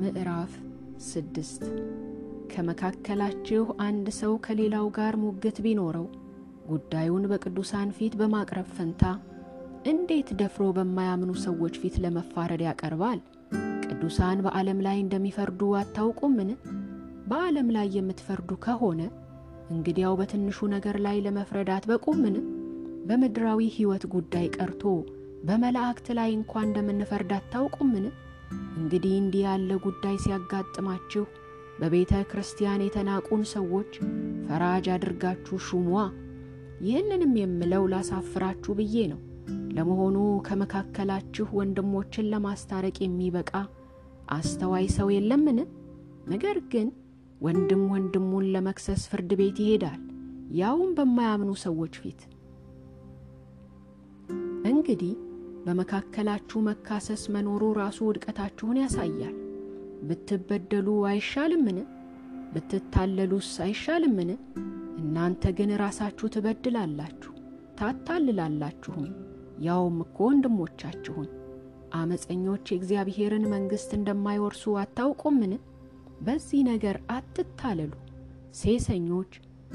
[0.00, 0.52] ምዕራፍ
[1.04, 1.64] ስድስት
[2.52, 6.06] ከመካከላችሁ አንድ ሰው ከሌላው ጋር ሙግት ቢኖረው
[6.68, 9.02] ጉዳዩን በቅዱሳን ፊት በማቅረብ ፈንታ
[9.90, 13.18] እንዴት ደፍሮ በማያምኑ ሰዎች ፊት ለመፋረድ ያቀርባል?
[13.86, 16.50] ቅዱሳን በዓለም ላይ እንደሚፈርዱ አታውቁምን?
[17.28, 19.00] በዓለም ላይ የምትፈርዱ ከሆነ
[19.70, 22.36] እንግዲያው በትንሹ ነገር ላይ ለመፍረድ አትበቁምን?
[23.08, 24.82] በምድራዊ ሕይወት ጉዳይ ቀርቶ
[25.46, 28.06] በመላእክት ላይ እንኳ እንደምንፈርድ አታውቁምን?
[28.78, 31.24] እንግዲህ እንዲህ ያለ ጉዳይ ሲያጋጥማችሁ
[31.78, 33.90] በቤተ ክርስቲያን የተናቁን ሰዎች
[34.46, 35.88] ፈራጅ አድርጋችሁ ሹሟ።
[36.84, 39.20] ይህንንም የምለው ላሳፍራችሁ ብዬ ነው።
[39.76, 43.52] ለመሆኑ ከመካከላችሁ ወንድሞችን ለማስታረቅ የሚበቃ
[44.30, 45.58] አስተዋይ ሰው የለምን?
[46.26, 46.88] ነገር ግን
[47.40, 50.00] ወንድም ወንድሙን ለመክሰስ ፍርድ ቤት ይሄዳል፣
[50.58, 52.20] ያውም በማያምኑ ሰዎች ፊት።
[54.70, 55.12] እንግዲህ
[55.66, 59.34] በመካከላችሁ መካሰስ መኖሩ ራሱ ውድቀታችሁን ያሳያል።
[60.02, 61.78] ብትበደሉ አይሻልምን?
[62.52, 64.30] ብትታለሉስ አይሻልምን?
[65.00, 67.32] እናንተ ግን ራሳችሁ ትበድላላችሁ
[67.80, 69.08] ታታልላላችሁም፣
[69.60, 71.28] ያውም እኮ ወንድሞቻችሁን።
[71.94, 75.52] አመፀኞች የእግዚአብሔርን መንግሥት እንደማይወርሱ አታውቁምን?
[76.20, 77.92] በዚህ ነገር አትታለሉ።
[78.54, 79.32] ሴሰኞች፣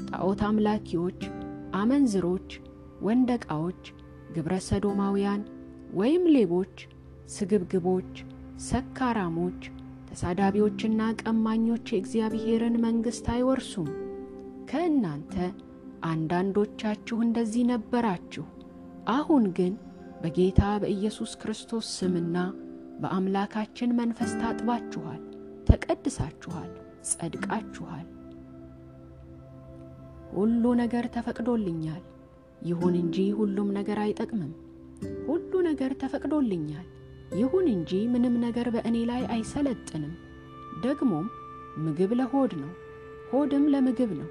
[0.08, 1.20] ጣዖት አምላኪዎች፣
[1.74, 2.48] አመንዝሮች፣
[3.02, 3.82] ወንደቃዎች፣
[4.34, 5.42] ግብረ ሰዶማውያን
[5.94, 6.76] ወይም ሌቦች፣
[7.28, 8.12] ስግብግቦች፣
[8.66, 9.60] ሰካራሞች፣
[10.12, 13.88] ተሳዳቢዎችና ቀማኞች የእግዚአብሔርን መንግሥት አይወርሱም።
[14.70, 15.34] ከእናንተ
[16.04, 18.44] አንዳንዶቻችሁ እንደዚህ ነበራችሁ።
[19.10, 19.72] አሁን ግን
[20.22, 22.36] በጌታ በኢየሱስ ክርስቶስ ስምና
[23.00, 25.22] በአምላካችን መንፈስ ታጥባችኋል፣
[25.68, 26.70] ተቀድሳችኋል፣
[27.10, 28.06] ጸድቃችኋል።
[30.32, 32.02] ሁሉ ነገር ተፈቅዶልኛል፣
[32.62, 34.52] ይሁን እንጂ ሁሉም ነገር አይጠቅምም።
[35.26, 36.86] ሁሉ ነገር ተፈቅዶልኛል፣
[37.38, 40.14] ይሁን እንጂ ምንም ነገር በእኔ ላይ አይሰለጥንም።
[40.82, 41.26] ደግሞም
[41.84, 42.72] ምግብ ለሆድ ነው፣
[43.30, 44.28] ሆድም ለምግብ ነው።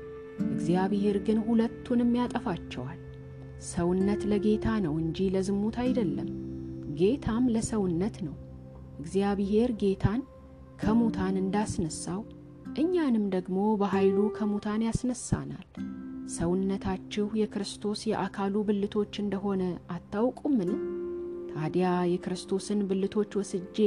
[0.47, 2.99] እግዚአብሔር ግን ሁለቱንም ያጠፋቸዋል።
[3.69, 6.29] ሰውነት ለጌታ ነው እንጂ ለዝሙት አይደለም፣
[6.99, 8.35] ጌታም ለሰውነት ነው።
[8.99, 10.21] እግዚአብሔር ጌታን
[10.81, 12.21] ከሙታን እንዳስነሳው
[12.79, 15.67] እኛንም ደግሞ በኃይሉ ከሙታን ያስነሳናል።
[16.35, 20.71] ሰውነታችሁ የክርስቶስ የአካሉ ብልቶች እንደሆነ አታውቁምን?
[21.53, 23.77] ታዲያ የክርስቶስን ብልቶች ወስጄ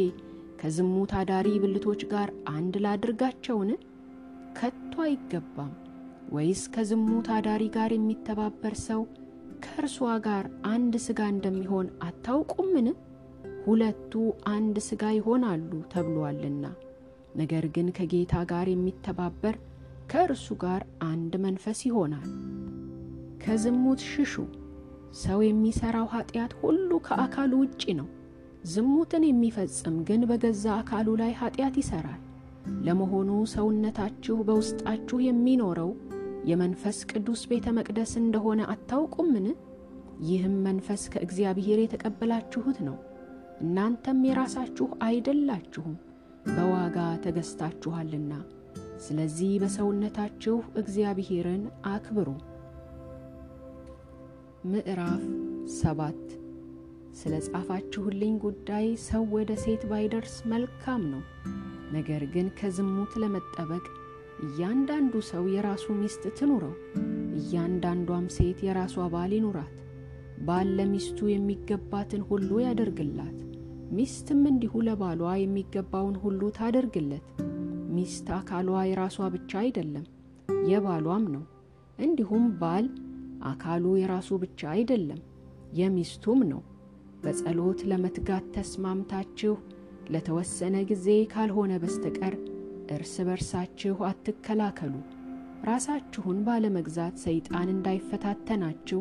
[0.61, 3.71] ከዝሙት አዳሪ ብልቶች ጋር አንድ ላድርጋቸውን?
[4.59, 5.73] ከቶ አይገባም።
[6.33, 9.03] ወይስ ከዝሙት አዳሪ ጋር የሚተባበር ሰው
[9.65, 9.97] ከእርሷ
[10.27, 12.89] ጋር አንድ ሥጋ እንደሚሆን አታውቁምን?
[13.67, 14.13] ሁለቱ
[14.53, 16.65] አንድ ሥጋ ይሆናሉ ተብሎአልና።
[17.37, 19.57] ነገር ግን ከጌታ ጋር የሚተባበር
[20.11, 22.29] ከእርሱ ጋር አንድ መንፈስ ይሆናል።
[23.45, 24.35] ከዝሙት ሽሹ።
[25.15, 28.09] ሰው የሚሠራው ኀጢአት ሁሉ ከአካሉ ውጪ ነው።
[28.67, 32.21] ዝሙትን የሚፈጽም ግን በገዛ አካሉ ላይ ኀጢአት ይሠራል።
[32.87, 35.91] ለመሆኑ ሰውነታችሁ በውስጣችሁ የሚኖረው
[36.45, 39.47] የመንፈስ ቅዱስ ቤተ መቅደስ እንደሆነ አታውቁምን?
[40.25, 42.97] ይህም መንፈስ ከእግዚአብሔር የተቀበላችሁት ነው።
[43.61, 45.95] እናንተም የራሳችሁ አይደላችሁም፣
[46.49, 48.33] በዋጋ ተገዝታችኋልና።
[49.05, 52.29] ስለዚህ በሰውነታችሁ እግዚአብሔርን አክብሩ።
[54.65, 55.23] ምዕራፍ
[55.75, 56.21] ሰባት
[57.19, 61.23] ስለ ጻፋችሁልኝ ጉዳይ ሰው ወደ ሴት ባይደርስ መልካም ነው።
[61.93, 63.85] ነገር ግን ከዝሙት ለመጠበቅ
[64.47, 66.73] እያንዳንዱ ሰው የራሱ ሚስት ትኑረው፣
[67.39, 69.75] እያንዳንዷም ሴት የራሷ ባል ይኑራት።
[70.41, 73.37] ባል ለሚስቱ የሚገባትን ሁሉ ያደርግላት፣
[73.93, 77.27] ሚስትም እንዲሁ ለባሏ የሚገባውን ሁሉ ታደርግለት።
[77.97, 80.07] ሚስት አካሏ የራሷ ብቻ አይደለም፣
[80.71, 81.45] የባሏም ነው።
[81.99, 82.87] እንዲሁም ባል
[83.45, 85.21] አካሉ የራሱ ብቻ አይደለም፣
[85.79, 86.63] የሚስቱም ነው።
[87.23, 89.55] በጸሎት ለመትጋት ተስማምታችሁ
[90.11, 92.35] ለተወሰነ ጊዜ ካልሆነ በስተቀር
[92.95, 94.95] እርስ በርሳችሁ አትከላከሉ።
[95.69, 99.01] ራሳችሁን ባለመግዛት ሰይጣን እንዳይፈታተናችሁ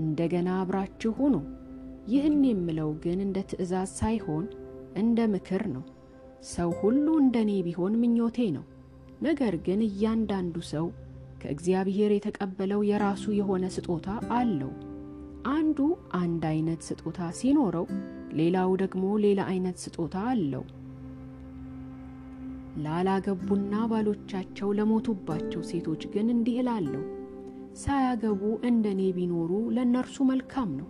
[0.00, 1.34] እንደገና አብራችሁ ሁኑ።
[2.08, 4.44] ይህን የምለው ግን እንደ ትእዛዝ ሳይሆን
[4.96, 5.84] እንደ ምክር ነው።
[6.50, 8.64] ሰው ሁሉ እንደ እኔ ቢሆን ምኞቴ ነው።
[9.22, 10.86] ነገር ግን እያንዳንዱ ሰው
[11.46, 14.06] ከእግዚአብሔር የተቀበለው የራሱ የሆነ ስጦታ
[14.36, 14.70] አለው።
[15.50, 15.78] አንዱ
[16.18, 17.86] አንድ አይነት ስጦታ ሲኖረው፣
[18.38, 20.64] ሌላው ደግሞ ሌላ አይነት ስጦታ አለው።
[22.84, 27.04] ላላገቡና ባሎቻቸው ለሞቱባቸው ሴቶች ግን እንዲህ እላለሁ፣
[27.76, 30.88] ሳያገቡ እንደ እኔ ቢኖሩ ለእነርሱ መልካም ነው።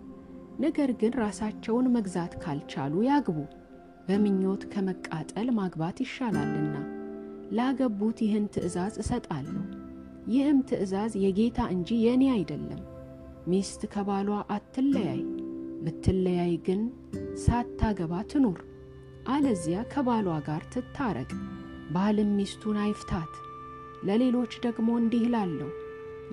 [0.59, 3.39] ነገር ግን ራሳቸውን መግዛት ካልቻሉ ያግቡ፣
[4.07, 6.75] በምኞት ከመቃጠል ማግባት ይሻላልና።
[7.51, 9.65] ላገቡት ይህን ትእዛዝ እሰጣለሁ።
[10.27, 12.81] ይህም ትእዛዝ የጌታ እንጂ የእኔ አይደለም።
[13.47, 15.21] ሚስት ከባሏ አትለያይ፣
[15.83, 16.81] ብትለያይ ግን
[17.43, 18.59] ሳታገባ ትኑር፣
[19.27, 21.31] አለዚያ ከባሏ ጋር ትታረቅ።
[21.93, 23.33] ባልም ሚስቱን አይፍታት።
[24.03, 25.69] ለሌሎች ደግሞ እንዲህ እላለሁ፣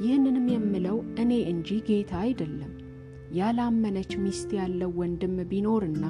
[0.02, 2.72] ይህንንም የምለው እኔ እንጂ ጌታ አይደለም።
[3.33, 6.04] ያላመነች ሚስት ያለው ወንድም ቢኖርና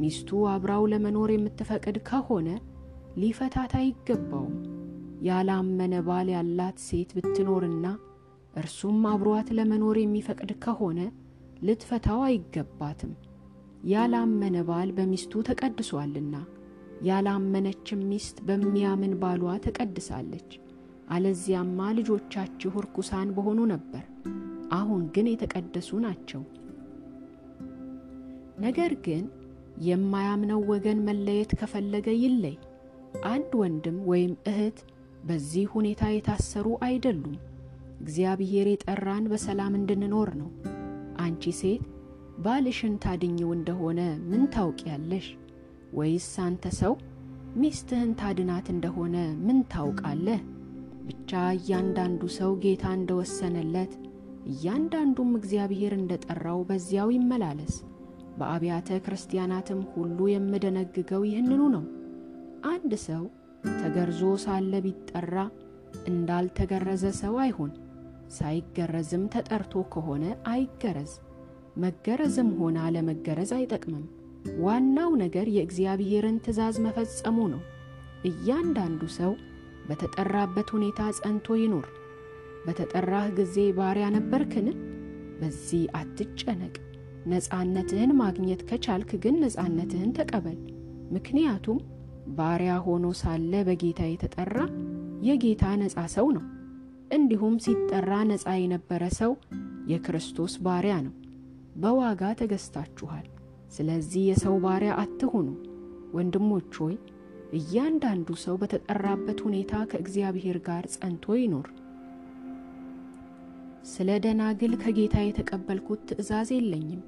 [0.00, 2.48] ሚስቱ አብራው ለመኖር የምትፈቅድ ከሆነ
[3.16, 4.56] ሊፈታት አይገባውም።
[5.24, 7.86] ያላመነ ባል ያላት ሴት ብትኖርና
[8.54, 11.00] እርሱም አብሯት ለመኖር የሚፈቅድ ከሆነ
[11.62, 13.12] ልትፈታው አይገባትም።
[13.86, 16.34] ያላመነ ባል በሚስቱ ተቀድሷልና፣
[17.06, 20.50] ያላመነችም ሚስት በሚያምን ባሏ ተቀድሳለች።
[21.08, 24.04] አለዚያማ ልጆቻችሁ ርኩሳን በሆኑ ነበር።
[24.76, 26.42] አሁን ግን የተቀደሱ ናቸው።
[28.58, 29.24] ነገር ግን
[29.86, 32.56] የማያምነው ወገን መለየት ከፈለገ ይለይ።
[33.30, 34.78] አንድ ወንድም ወይም እህት
[35.26, 37.36] በዚህ ሁኔታ የታሰሩ አይደሉም።
[38.00, 40.50] እግዚአብሔር የጠራን በሰላም እንድንኖር ነው።
[41.18, 41.84] አንቺ ሴት
[42.44, 45.26] ባልሽን ታድኝው እንደሆነ ምን ታውቂያለሽ?
[45.92, 46.94] ወይስ አንተ ሰው
[47.56, 50.40] ሚስትህን ታድናት እንደሆነ ምን ታውቃለህ?
[51.06, 53.92] ብቻ እያንዳንዱ ሰው ጌታ እንደወሰነለት
[54.46, 57.74] እያንዳንዱም እግዚአብሔር እንደጠራው በዚያው ይመላለስ።
[58.38, 61.84] በአብያተ ክርስቲያናትም ሁሉ የምደነግገው ይህንኑ ነው።
[62.70, 63.22] አንድ ሰው
[63.78, 65.36] ተገርዞ ሳለ ቢጠራ
[66.08, 67.72] እንዳልተገረዘ ሰው አይሁን።
[68.36, 71.12] ሳይገረዝም ተጠርቶ ከሆነ አይገረዝ።
[71.76, 74.04] መገረዝም ሆነ አለመገረዝ አይጠቅምም።
[74.62, 77.62] ዋናው ነገር የእግዚአብሔርን ትእዛዝ መፈጸሙ ነው።
[78.28, 79.32] እያንዳንዱ ሰው
[79.88, 81.86] በተጠራበት ሁኔታ ጸንቶ ይኑር።
[82.66, 84.68] በተጠራህ ጊዜ ባሪያ ነበርክን?
[85.40, 86.74] በዚህ አትጨነቅ።
[87.26, 90.58] ነፃነትህን ማግኘት ከቻልክ ግን ነፃነትህን ተቀበል።
[91.14, 91.78] ምክንያቱም
[92.36, 94.56] ባሪያ ሆኖ ሳለ በጌታ የተጠራ
[95.26, 96.44] የጌታ ነፃ ሰው ነው።
[97.10, 99.32] እንዲሁም ሲጠራ ነፃ የነበረ ሰው
[99.90, 101.14] የክርስቶስ ባሪያ ነው።
[101.76, 103.26] በዋጋ ተገዝታችኋል።
[103.72, 105.48] ስለዚህ የሰው ባሪያ አትሁኑ።
[106.16, 106.94] ወንድሞች ሆይ
[107.56, 111.68] እያንዳንዱ ሰው በተጠራበት ሁኔታ ከእግዚአብሔር ጋር ጸንቶ ይኖር።
[113.90, 117.02] ስለ ደናግል ከጌታ የተቀበልኩት ትእዛዝ የለኝም።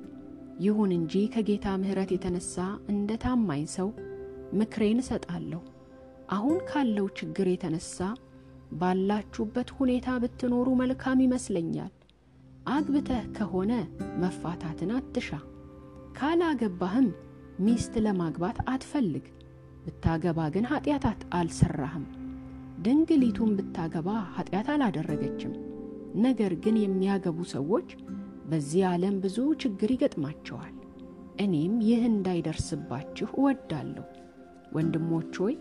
[0.61, 2.55] ይሁን እንጂ ከጌታ ምሕረት የተነሳ
[2.93, 3.89] እንደ ታማኝ ሰው
[4.55, 5.61] ምክሬን እሰጣለሁ።
[6.31, 7.99] አሁን ካለው ችግር የተነሳ
[8.81, 11.93] ባላችሁበት ሁኔታ ብትኖሩ መልካም ይመስለኛል።
[12.69, 13.73] አግብተህ ከሆነ
[14.23, 15.29] መፋታትን አትሻ።
[16.19, 17.09] ካላገባህም
[17.61, 19.27] ሚስት ለማግባት አትፈልግ።
[19.85, 21.07] ብታገባ ግን ኃጢአት
[21.39, 22.05] አልሰራህም።
[22.85, 25.55] ድንግሊቱን ብታገባ ኃጢአት አላደረገችም።
[26.25, 27.89] ነገር ግን የሚያገቡ ሰዎች
[28.51, 30.75] በዚህ ዓለም ብዙ ችግር ይገጥማቸዋል።
[31.41, 34.05] እኔም ይህ እንዳይደርስባችሁ እወዳለሁ።
[34.73, 35.55] ወንድሞች ሆይ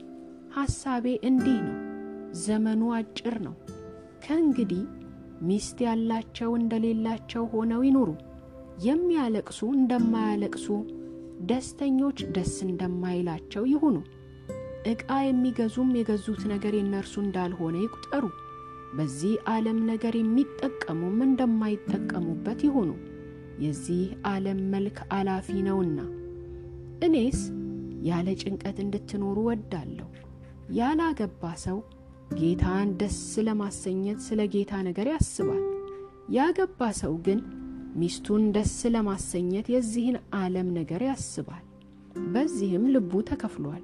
[0.57, 1.75] ሐሳቤ እንዲህ ነው።
[2.41, 3.55] ዘመኑ አጭር ነው።
[4.23, 4.83] ከእንግዲህ
[5.47, 8.09] ሚስት ያላቸው እንደሌላቸው ሆነው ይኑሩ።
[8.85, 10.67] የሚያለቅሱ እንደማያለቅሱ፣
[11.49, 13.95] ደስተኞች ደስ እንደማይላቸው ይሁኑ።
[14.91, 18.25] ዕቃ የሚገዙም የገዙት ነገር የእነርሱ እንዳልሆነ ይቁጠሩ።
[18.97, 22.91] በዚህ ዓለም ነገር የሚጠቀሙም እንደማይጠቀሙበት ይሁኑ።
[23.59, 25.99] የዚህ ዓለም መልክ አላፊ ነውና።
[27.03, 27.39] እኔስ
[28.05, 30.07] ያለ ጭንቀት እንድትኖሩ ወዳለሁ።
[30.77, 31.77] ያላገባ ሰው
[32.33, 35.63] ጌታን ደስ ለማሰኘት ስለ ጌታ ነገር ያስባል።
[36.37, 37.39] ያገባ ሰው ግን
[37.97, 41.63] ሚስቱን ደስ ለማሰኘት የዚህን ዓለም ነገር ያስባል።
[42.33, 43.83] በዚህም ልቡ ተከፍሏል።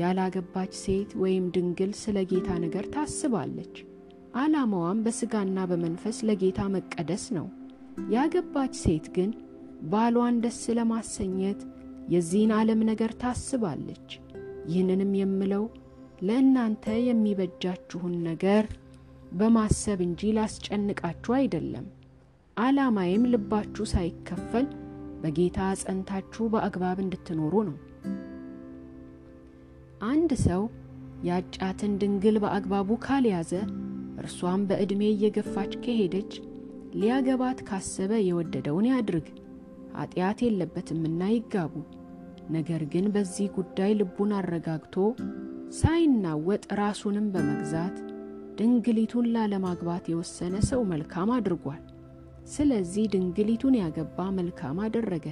[0.00, 3.74] ያላገባች ሴት ወይም ድንግል ስለ ጌታ ነገር ታስባለች።
[4.34, 7.46] ዓላማዋም በሥጋና በመንፈስ ለጌታ መቀደስ ነው።
[8.14, 9.30] ያገባች ሴት ግን
[9.92, 11.60] ባሏን ደስ ለማሰኘት
[12.08, 14.08] የዚህን ዓለም ነገር ታስባለች።
[14.68, 15.64] ይህንንም የምለው
[16.22, 18.64] ለእናንተ የሚበጃችሁን ነገር
[19.32, 21.86] በማሰብ እንጂ ላስጨንቃችሁ አይደለም።
[22.56, 24.66] ዓላማዬም ልባችሁ ሳይከፈል
[25.22, 27.76] በጌታ ጸንታችሁ በአግባብ እንድትኖሩ ነው።
[30.04, 30.62] አንድ ሰው
[31.24, 33.52] ያጫትን ድንግል በአግባቡ ካልያዘ
[34.22, 36.32] እርሷም በዕድሜ እየገፋች ከሄደች
[36.94, 39.26] ሊያገባት ካሰበ የወደደውን ያድርግ፣
[39.96, 41.74] ኃጢአት የለበትምና ይጋቡ።
[42.50, 44.94] ነገር ግን በዚህ ጉዳይ ልቡን አረጋግቶ
[45.78, 47.96] ሳይናወጥ ራሱንም በመግዛት
[48.58, 51.82] ድንግሊቱን ላለማግባት የወሰነ ሰው መልካም አድርጓል።
[52.52, 55.26] ስለዚህ ድንግሊቱን ያገባ መልካም አደረገ፣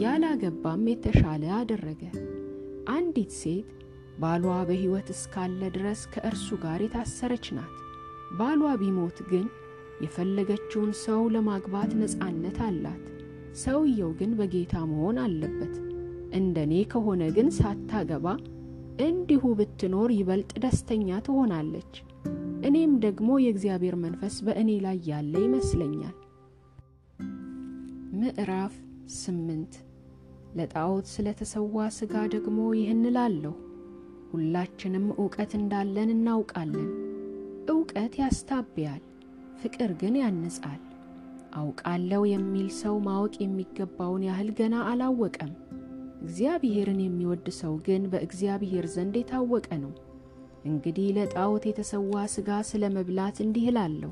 [0.00, 2.02] ያላገባም የተሻለ አደረገ።
[2.90, 3.68] አንዲት ሴት
[4.20, 7.74] ባሏ በሕይወት እስካለ ድረስ ከእርሱ ጋር የታሰረች ናት።
[8.38, 9.46] ባሏ ቢሞት ግን
[10.04, 13.04] የፈለገችውን ሰው ለማግባት ነፃነት አላት።
[13.62, 15.74] ሰውየው ግን በጌታ መሆን አለበት።
[16.38, 18.26] እንደኔ ከሆነ ግን ሳታገባ
[19.00, 21.92] እንዲሁ ብትኖር ይበልጥ ደስተኛ ትሆናለች።
[22.68, 26.16] እኔም ደግሞ የእግዚአብሔር መንፈስ በእኔ ላይ ያለ ይመስለኛል።
[28.14, 28.74] ምዕራፍ
[29.18, 29.74] ስምንት
[30.58, 33.54] ለጣዖት ስለተሰዋ ሥጋ ደግሞ ይህን እላለሁ፣
[34.32, 36.90] ሁላችንም ዕውቀት እንዳለን እናውቃለን።
[37.70, 39.02] ዕውቀት ያስታብያል፣
[39.60, 40.80] ፍቅር ግን ያንጻል።
[41.54, 45.52] አውቃለሁ የሚል ሰው ማወቅ የሚገባውን ያህል ገና አላወቀም።
[46.22, 49.92] እግዚአብሔርን የሚወድ ሰው ግን በእግዚአብሔር ዘንድ የታወቀ ነው።
[50.64, 54.10] እንግዲህ ለጣዖት የተሰዋ ሥጋ ስለ መብላት እንዲህ እላለሁ፣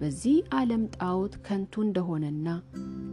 [0.00, 2.48] በዚህ ዓለም ጣዖት ከንቱ እንደሆነና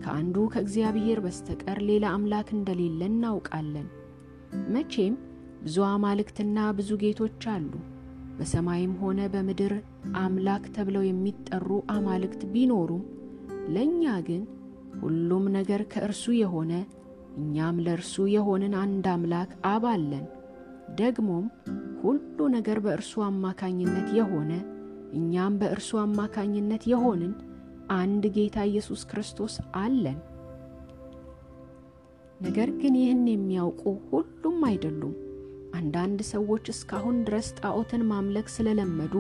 [0.04, 3.88] ከአንዱ ከእግዚአብሔር በስተቀር ሌላ አምላክ እንደሌለ እናውቃለን።
[4.74, 5.16] መቼም
[5.64, 7.72] ብዙ አማልክትና ብዙ ጌቶች አሉ።
[8.38, 9.74] በሰማይም ሆነ በምድር
[10.22, 13.04] አምላክ ተብለው የሚጠሩ አማልክት ቢኖሩም
[13.68, 14.44] ለእኛ ግን
[15.02, 16.72] ሁሉም ነገር ከእርሱ የሆነ
[17.38, 20.26] እኛም ለእርሱ የሆንን አንድ አምላክ አብ አለን።
[21.00, 21.46] ደግሞም
[22.02, 24.52] ሁሉ ነገር በእርሱ አማካኝነት የሆነ
[25.18, 27.34] እኛም በእርሱ አማካኝነት የሆንን
[27.96, 30.18] አንድ ጌታ ኢየሱስ ክርስቶስ አለን።
[32.42, 35.14] ነገር ግን ይህን የሚያውቁ ሁሉም አይደሉም።
[35.78, 39.14] አንዳንድ ሰዎች እስካሁን ድረስ ጣዖትን ማምለክ ስለለመዱ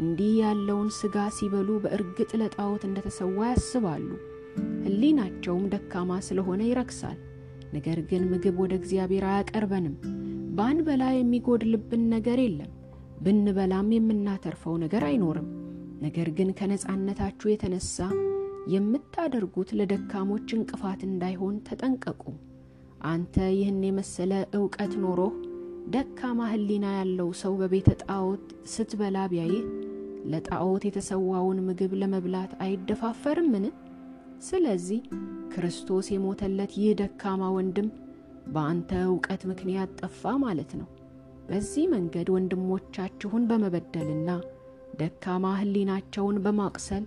[0.00, 4.08] እንዲህ ያለውን ሥጋ ሲበሉ በእርግጥ ለጣዖት እንደተሰዋ ያስባሉ።
[4.84, 7.18] ሕሊናቸውም ደካማ ስለሆነ ይረክሳል።
[7.74, 9.96] ነገር ግን ምግብ ወደ እግዚአብሔር አያቀርበንም።
[10.56, 12.70] ባንበላ የሚጎድልብን ነገር የለም፣
[13.24, 15.48] ብንበላም የምናተርፈው ነገር አይኖርም።
[16.02, 17.96] ነገር ግን ከነጻነታችሁ የተነሳ
[18.74, 22.22] የምታደርጉት ለደካሞች እንቅፋት እንዳይሆን ተጠንቀቁ።
[23.10, 25.34] አንተ ይህን የመሰለ ዕውቀት ኖሮህ
[25.94, 29.62] ደካማ ሕሊና ያለው ሰው በቤተ ጣዖት ስትበላ ቢያይህ
[30.30, 33.66] ለጣዖት የተሰዋውን ምግብ ለመብላት አይደፋፈርምን?
[34.42, 35.00] ስለዚህ
[35.54, 37.88] ክርስቶስ የሞተለት ይህ ደካማ ወንድም
[38.52, 40.88] በአንተ እውቀት ምክንያት ጠፋ ማለት ነው።
[41.48, 44.30] በዚህ መንገድ ወንድሞቻችሁን በመበደልና
[45.00, 47.04] ደካማ ሕሊናቸውን በማቁሰል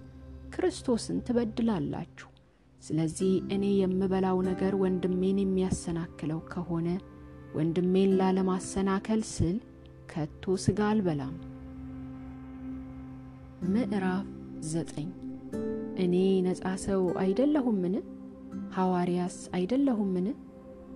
[0.56, 2.30] ክርስቶስን ትበድላላችሁ።
[2.82, 6.88] ስለዚህ እኔ የምበላው ነገር ወንድሜን የሚያሰናክለው ከሆነ
[7.56, 9.58] ወንድሜን ላለማሰናከል ስል
[10.12, 11.36] ከቶ ሥጋ አልበላም።
[13.66, 14.26] ምዕራፍ
[14.70, 15.10] ዘጠኝ
[16.04, 17.96] እኔ ነፃ ሰው አይደለሁምን?
[18.76, 20.28] ሐዋርያስ አይደለሁምን?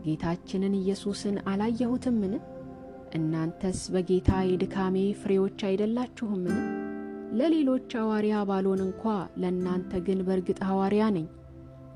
[0.05, 2.33] ጌታችንን ኢየሱስን አላየሁትምን?
[3.17, 6.57] እናንተስ በጌታ የድካሜ ፍሬዎች አይደላችሁምን?
[7.37, 9.03] ለሌሎች ሐዋርያ ባልሆን እንኳ
[9.41, 11.27] ለእናንተ ግን በርግጥ ሐዋርያ ነኝ።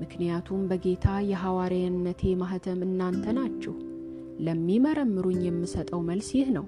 [0.00, 3.74] ምክንያቱም በጌታ የሐዋርያነቴ ማኅተም እናንተ ናችሁ።
[4.46, 6.66] ለሚመረምሩኝ የምሰጠው መልስ ይህ ነው።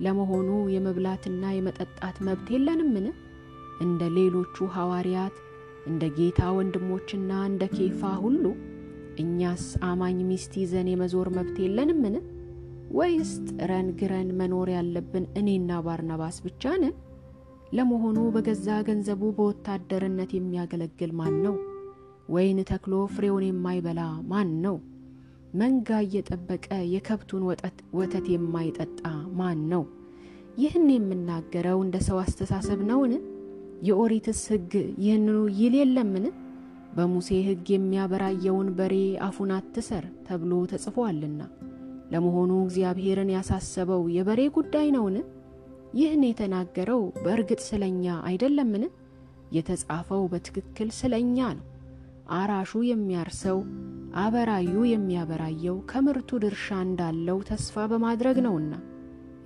[0.00, 3.06] ለመሆኑ የመብላትና የመጠጣት መብት የለንምን?
[3.80, 5.36] እንደ ሌሎቹ ሐዋርያት
[5.86, 8.44] እንደ ጌታ ወንድሞችና እንደ ኬፋ ሁሉ
[9.18, 12.14] እኛስ አማኝ ሚስት ይዘን የመዞር መብት የለንምን?
[12.90, 16.94] ወይስ ጥረን ግረን መኖር ያለብን እኔና ባርናባስ ብቻ ነን?
[17.72, 21.54] ለመሆኑ በገዛ ገንዘቡ በወታደርነት የሚያገለግል ማን ነው?
[22.28, 24.76] ወይን ተክሎ ፍሬውን የማይበላ ማን ነው?
[25.54, 27.42] መንጋ እየጠበቀ የከብቱን
[27.98, 29.00] ወተት የማይጠጣ
[29.40, 29.82] ማን ነው?
[30.58, 33.12] ይህን የምናገረው እንደ ሰው አስተሳሰብ ነውን?
[33.82, 34.72] የኦሪትስ ሕግ
[35.04, 36.26] ይህንኑ ይል የለምን?
[36.96, 38.94] በሙሴ ሕግ የሚያበራየውን በሬ
[39.26, 41.40] አፉን አትሰር ተብሎ ተጽፎአልና።
[42.12, 45.16] ለመሆኑ እግዚአብሔርን ያሳሰበው የበሬ ጉዳይ ነውን?
[45.94, 48.84] ይህን የተናገረው በእርግጥ ስለ እኛ አይደለምን?
[49.52, 51.66] የተጻፈው በትክክል ስለ እኛ ነው።
[52.34, 53.58] አራሹ የሚያርሰው
[54.20, 58.72] አበራዩ የሚያበራየው ከምርቱ ድርሻ እንዳለው ተስፋ በማድረግ ነውና።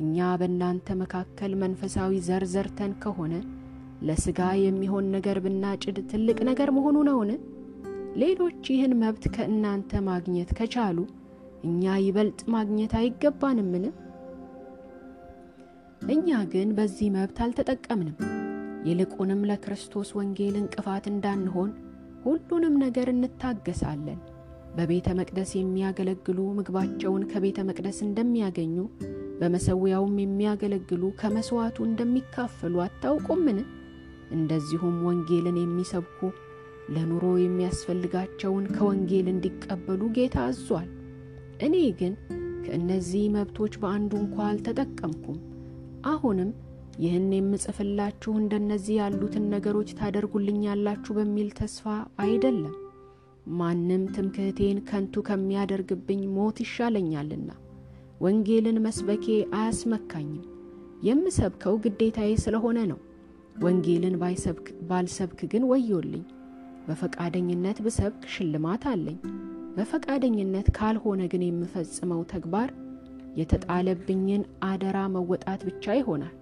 [0.01, 3.35] እኛ በእናንተ መካከል መንፈሳዊ ዘር ዘርተን ከሆነ
[4.03, 7.31] ለሥጋ የሚሆን ነገር ብናጭድ ትልቅ ነገር መሆኑ ነውን?
[8.17, 10.99] ሌሎች ይህን መብት ከእናንተ ማግኘት ከቻሉ
[11.65, 13.85] እኛ ይበልጥ ማግኘት አይገባንምን?
[16.09, 18.17] እኛ ግን በዚህ መብት አልተጠቀምንም።
[18.87, 21.71] ይልቁንም ለክርስቶስ ወንጌል እንቅፋት እንዳንሆን
[22.25, 24.19] ሁሉንም ነገር እንታገሳለን።
[24.77, 28.77] በቤተ መቅደስ የሚያገለግሉ ምግባቸውን ከቤተ መቅደስ እንደሚያገኙ
[29.41, 33.59] በመሠዊያውም የሚያገለግሉ ከመሥዋዕቱ እንደሚካፈሉ አታውቁምን?
[34.33, 36.21] እንደዚሁም ወንጌልን የሚሰብኩ
[36.95, 40.89] ለኑሮ የሚያስፈልጋቸውን ከወንጌል እንዲቀበሉ ጌታ አዟል።
[41.67, 42.15] እኔ ግን
[42.65, 45.39] ከእነዚህ መብቶች በአንዱ እንኳ አልተጠቀምኩም።
[46.07, 46.51] አሁንም
[46.99, 51.85] ይህን የምጽፍላችሁ እንደነዚህ ያሉትን ነገሮች ታደርጉልኛላችሁ በሚል ተስፋ
[52.25, 52.75] አይደለም።
[53.57, 57.51] ማንም ትምክህቴን ከንቱ ከሚያደርግብኝ ሞት ይሻለኛልና
[58.21, 59.27] ወንጌልን መስበኬ
[59.59, 60.45] አያስመካኝም።
[61.07, 62.99] የምሰብከው ግዴታዬ ስለሆነ ነው።
[63.65, 64.15] ወንጌልን
[64.91, 66.25] ባልሰብክ ግን ወዮልኝ።
[66.89, 69.19] በፈቃደኝነት ብሰብክ ሽልማት አለኝ።
[69.77, 72.69] በፈቃደኝነት ካልሆነ ግን የምፈጽመው ተግባር
[73.41, 76.35] የተጣለብኝን አደራ መወጣት ብቻ ይሆናል።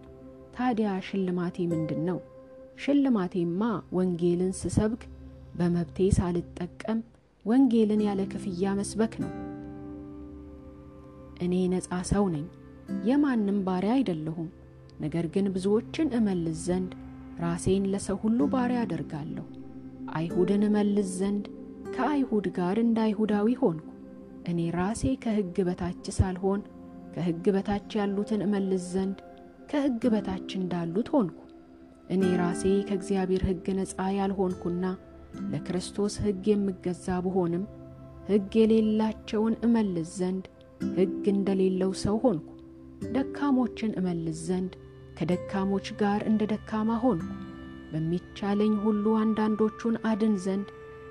[0.57, 2.19] ታዲያ ሽልማቴ ምንድን ነው?
[2.79, 3.63] ሽልማቴማ
[3.97, 5.03] ወንጌልን ስሰብክ
[5.55, 7.01] በመብቴ ሳልጠቀም
[7.45, 9.33] ወንጌልን ያለ ክፍያ መስበክ ነው።
[11.45, 12.47] እኔ ነፃ ሰው ነኝ፣
[13.09, 14.49] የማንም ባሪያ አይደለሁም።
[15.01, 16.91] ነገር ግን ብዙዎችን እመልስ ዘንድ
[17.43, 19.45] ራሴን ለሰው ሁሉ ባሪያ አደርጋለሁ።
[20.17, 21.45] አይሁድን እመልስ ዘንድ
[21.95, 23.87] ከአይሁድ ጋር እንደ አይሁዳዊ ሆንኩ።
[24.51, 26.61] እኔ ራሴ ከሕግ በታች ሳልሆን
[27.15, 29.19] ከሕግ በታች ያሉትን እመልስ ዘንድ
[29.71, 31.39] ከሕግ በታች እንዳሉት ሆንኩ።
[32.11, 34.85] እኔ ራሴ ከእግዚአብሔር ሕግ ነፃ ያልሆንኩና
[35.53, 37.65] ለክርስቶስ ሕግ የምገዛ ብሆንም
[38.29, 40.45] ሕግ የሌላቸውን እመልስ ዘንድ
[40.95, 42.49] ሕግ እንደሌለው ሰው ሆንኩ።
[43.15, 44.73] ደካሞችን እመልስ ዘንድ
[45.19, 47.29] ከደካሞች ጋር እንደ ደካማ ሆንኩ።
[47.93, 50.69] በሚቻለኝ ሁሉ አንዳንዶቹን አድን ዘንድ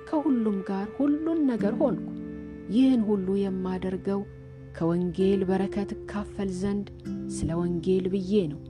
[0.08, 2.08] ከሁሉም ጋር ሁሉን ነገር ሆንኩ።
[2.74, 4.22] ይህን ሁሉ የማደርገው
[4.78, 6.88] ከወንጌል በረከት እካፈል ዘንድ
[7.36, 8.62] ስለ ወንጌል ብዬ ነው።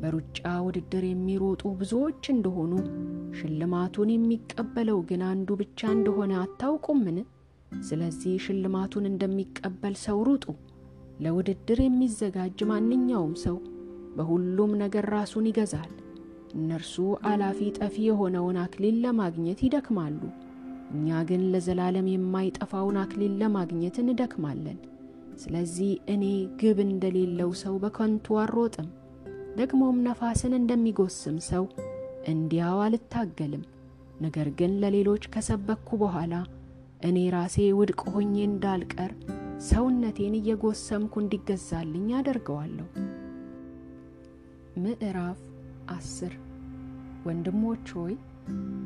[0.00, 0.36] በሩጫ
[0.66, 2.72] ውድድር የሚሮጡ ብዙዎች እንደሆኑ
[3.38, 7.18] ሽልማቱን የሚቀበለው ግን አንዱ ብቻ እንደሆነ አታውቁምን?
[7.82, 10.44] ስለዚህ ሽልማቱን እንደሚቀበል ሰው ሩጡ።
[11.20, 13.56] ለውድድር የሚዘጋጅ ማንኛውም ሰው
[14.18, 15.90] በሁሉም ነገር ራሱን ይገዛል።
[16.56, 16.94] እነርሱ
[17.30, 20.20] አላፊ ጠፊ የሆነውን አክሊል ለማግኘት ይደክማሉ፣
[20.94, 24.78] እኛ ግን ለዘላለም የማይጠፋውን አክሊል ለማግኘት እንደክማለን።
[25.42, 26.24] ስለዚህ እኔ
[26.60, 28.88] ግብ እንደሌለው ሰው በከንቱ አልሮጥም፣
[29.56, 31.64] ደግሞም ነፋስን እንደሚጎስም ሰው
[32.28, 33.64] እንዲያው አልታገልም።
[34.20, 36.34] ነገር ግን ለሌሎች ከሰበክኩ በኋላ
[37.02, 39.12] እኔ ራሴ ውድቅ ሆኜ እንዳልቀር
[39.68, 42.86] ሰውነቴን እየጎሰምኩ እንዲገዛልኝ አደርገዋለሁ።
[44.78, 45.38] ምዕራፍ
[45.94, 46.32] አስር
[47.26, 48.14] ወንድሞች ሆይ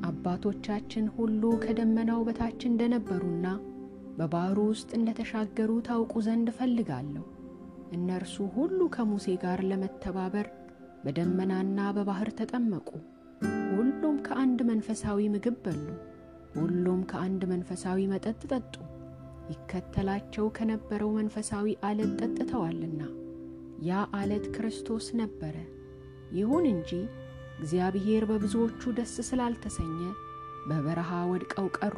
[0.08, 3.46] አባቶቻችን ሁሉ ከደመናው በታች እንደነበሩና
[4.18, 7.24] በባሕሩ ውስጥ እንደ ተሻገሩ ታውቁ ዘንድ እፈልጋለሁ።
[7.92, 10.46] እነርሱ ሁሉ ከሙሴ ጋር ለመተባበር
[11.04, 12.88] በደመናና በባሕር ተጠመቁ።
[13.72, 15.86] ሁሉም ከአንድ መንፈሳዊ ምግብ በሉ።
[16.56, 18.74] ሁሉም ከአንድ መንፈሳዊ መጠጥ ጠጡ።
[19.52, 23.00] ይከተላቸው ከነበረው መንፈሳዊ አለት ጠጥተዋልና
[23.84, 25.56] ያ አለት ክርስቶስ ነበረ።
[26.32, 26.90] ይሁን እንጂ
[27.58, 29.98] እግዚአብሔር በብዙዎቹ ደስ ስላልተሰኘ
[30.68, 31.96] በበረሃ ወድቀው ቀሩ።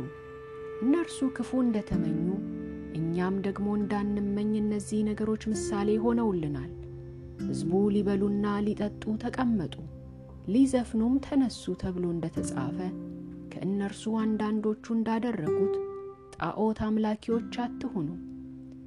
[0.85, 2.27] እነርሱ ክፉ እንደተመኙ
[2.99, 6.73] እኛም ደግሞ እንዳንመኝ እነዚህ ነገሮች ምሳሌ ሆነውልናል።
[7.43, 9.75] ሕዝቡ ሊበሉና ሊጠጡ ተቀመጡ፣
[10.49, 12.79] ሊዘፍኑም ተነሱ ተብሎ እንደ ተጻፈ
[13.55, 15.75] ከእነርሱ አንዳንዶቹ እንዳደረጉት
[16.37, 18.09] ጣዖት አምላኪዎች አትሁኑ።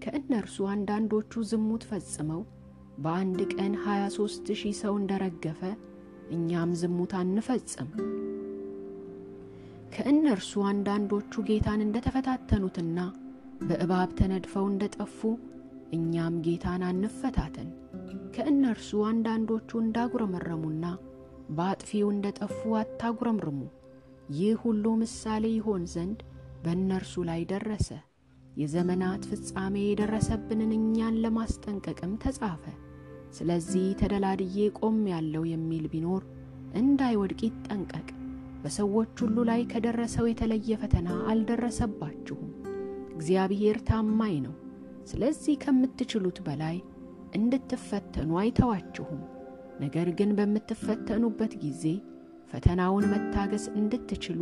[0.04, 2.42] ከእነርሱ አንዳንዶቹ ዝሙት ፈጽመው
[2.98, 5.62] በአንድ ቀን ሀያ ሦስት ሺህ ሰው እንደረገፈ
[6.36, 7.90] እኛም ዝሙት አንፈጽም።
[9.96, 13.00] ከእነርሱ አንዳንዶቹ ጌታን እንደ ተፈታተኑትና
[13.62, 15.20] በእባብ ተነድፈው እንደ ጠፉ
[15.94, 17.70] እኛም ጌታን አንፈታተን።
[18.36, 20.86] ከእነርሱ አንዳንዶቹ እንዳጉረመረሙና
[21.50, 23.60] በአጥፊው እንደ ጠፉ አታጉረምርሙ።
[24.38, 26.20] ይህ ሁሉ ምሳሌ ይሆን ዘንድ
[26.64, 27.90] በእነርሱ ላይ ደረሰ።
[28.58, 32.64] የዘመናት ፍጻሜ የደረሰብንን እኛን ለማስጠንቀቅም ተጻፈ።
[33.38, 36.24] ስለዚህ ተደላድዬ ቆም ያለው የሚል ቢኖር
[36.74, 38.08] እንዳይወድቅ ይጠንቀቅ።
[38.64, 42.50] በሰዎች ሁሉ ላይ ከደረሰው የተለየ ፈተና አልደረሰባችሁም።
[43.14, 44.56] እግዚአብሔር ታማኝ ነው።
[45.08, 46.78] ስለዚህ ከምትችሉት በላይ
[47.38, 49.22] እንድትፈተኑ አይተዋችሁም።
[49.80, 51.84] ነገር ግን በምትፈተኑበት ጊዜ
[52.54, 54.42] ፈተናውን መታገስ እንድትችሉ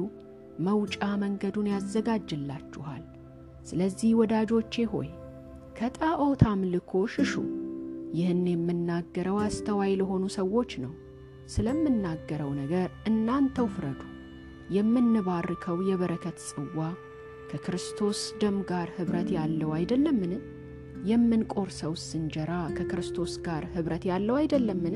[0.65, 3.03] መውጫ መንገዱን ያዘጋጅላችኋል።
[3.69, 5.09] ስለዚህ ወዳጆቼ ሆይ
[5.79, 7.33] ከጣዖት አምልኮ ሽሹ።
[8.17, 10.93] ይህን የምናገረው አስተዋይ ለሆኑ ሰዎች ነው።
[11.55, 14.01] ስለምናገረው ነገር እናንተው ፍረዱ።
[14.75, 16.77] የምንባርከው የበረከት ጽዋ
[17.49, 20.31] ከክርስቶስ ደም ጋር ኅብረት ያለው አይደለምን?
[21.09, 24.95] የምንቆርሰውስ እንጀራ ከክርስቶስ ጋር ኅብረት ያለው አይደለምን?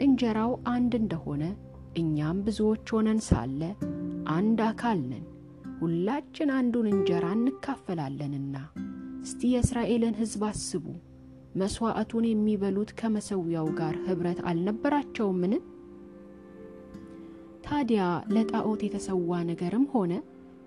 [0.00, 1.42] እንጀራው አንድ እንደሆነ
[1.98, 3.60] እኛም ብዙዎች ሆነን ሳለ
[4.30, 5.24] አንድ አካል ነን፣
[5.80, 8.56] ሁላችን አንዱን እንጀራ እንካፈላለንና።
[9.22, 10.84] እስቲ የእስራኤልን ሕዝብ አስቡ።
[11.56, 15.52] መሥዋዕቱን የሚበሉት ከመሠዊያው ጋር ኅብረት አልነበራቸውምን?
[17.66, 18.02] ታዲያ
[18.34, 20.12] ለጣዖት የተሰዋ ነገርም ሆነ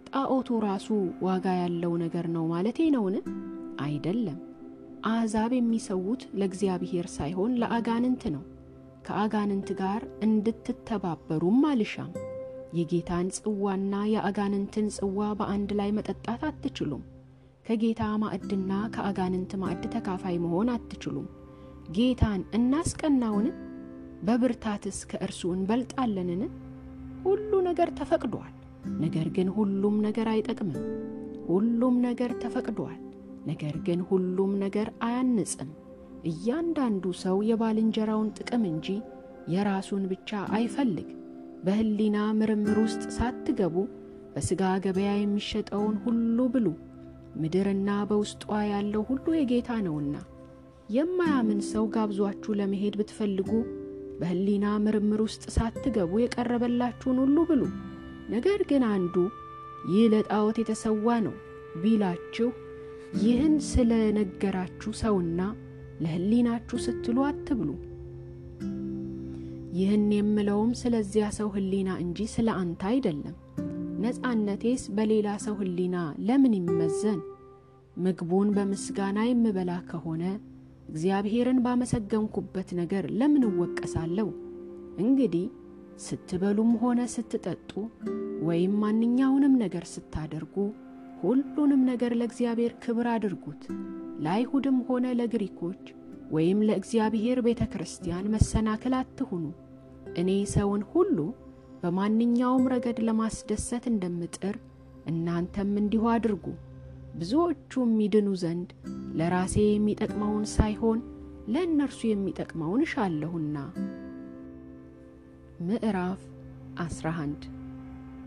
[0.10, 0.88] ጣዖቱ ራሱ
[1.24, 3.16] ዋጋ ያለው ነገር ነው ማለቴ ነውን?
[3.82, 4.40] አይደለም።
[5.06, 8.44] አሕዛብ የሚሰዉት ለእግዚአብሔር ሳይሆን ለአጋንንት ነው።
[9.08, 12.12] ከአጋንንት ጋር እንድትተባበሩም አልሻም።
[12.74, 17.04] የጌታን ጽዋና የአጋንንትን ጽዋ በአንድ ላይ መጠጣት አትችሉም።
[17.70, 21.28] ከጌታ ማዕድና ከአጋንንት ማዕድ ተካፋይ መሆን አትችሉም።
[21.90, 23.48] ጌታን እናስቀናውን?
[24.24, 26.42] በብርታትስ ከእርሱ እንበልጣለንን?
[27.24, 28.54] ሁሉ ነገር ተፈቅዷል፣
[29.04, 30.82] ነገር ግን ሁሉም ነገር አይጠቅምም።
[31.50, 32.98] ሁሉም ነገር ተፈቅዷል፣
[33.48, 35.70] ነገር ግን ሁሉም ነገር አያንጽም።
[36.26, 38.88] እያንዳንዱ ሰው የባልንጀራውን ጥቅም እንጂ
[39.50, 41.08] የራሱን ብቻ አይፈልግ።
[41.64, 43.76] በሕሊና ምርምር ውስጥ ሳትገቡ
[44.34, 46.68] በሥጋ ገበያ የሚሸጠውን ሁሉ ብሉ፣
[47.36, 50.16] ምድርና በውስጧ ያለው ሁሉ የጌታ ነውና።
[50.90, 53.50] የማያምን ሰው ጋብዟችሁ ለመሄድ ብትፈልጉ
[54.20, 57.62] በሕሊና ምርምር ውስጥ ሳትገቡ የቀረበላችሁን ሁሉ ብሉ።
[58.34, 59.16] ነገር ግን አንዱ
[59.90, 61.36] ይህ ለጣዖት የተሰዋ ነው
[61.82, 62.50] ቢላችሁ
[63.20, 65.40] ይህን ስለ ነገራችሁ ሰውና
[66.02, 67.70] ለሕሊናችሁ ስትሉ አትብሉ።
[69.80, 73.36] ይህን የምለውም ስለዚያ ሰው ሕሊና እንጂ ስለ አንተ አይደለም።
[74.00, 75.96] ነፃነቴስ በሌላ ሰው ሕሊና
[76.28, 77.20] ለምን ይመዘን?
[77.98, 80.24] ምግቡን በምስጋና የምበላ ከሆነ
[80.90, 84.28] እግዚአብሔርን ባመሰገንኩበት ነገር ለምን እወቀሳለሁ?
[85.04, 85.46] እንግዲህ
[86.06, 87.72] ስትበሉም ሆነ ስትጠጡ
[88.48, 90.56] ወይም ማንኛውንም ነገር ስታደርጉ
[91.22, 93.64] ሁሉንም ነገር ለእግዚአብሔር ክብር አድርጉት።
[94.24, 95.84] ለአይሁድም ሆነ ለግሪኮች
[96.32, 99.46] ወይም ለእግዚአብሔር ቤተ ክርስቲያን መሰናክል አትሁኑ።
[100.18, 101.18] እኔ ሰውን ሁሉ
[101.84, 104.56] በማንኛውም ረገድ ለማስደሰት እንደምጥር
[105.06, 106.46] እናንተም እንዲሁ አድርጉ።
[107.14, 108.70] ብዙዎቹም ይድኑ ዘንድ
[109.20, 111.00] ለራሴ የሚጠቅመውን ሳይሆን
[111.54, 113.56] ለእነርሱ የሚጠቅመውን እሻለሁና።
[115.68, 116.22] ምዕራፍ
[116.84, 117.48] 11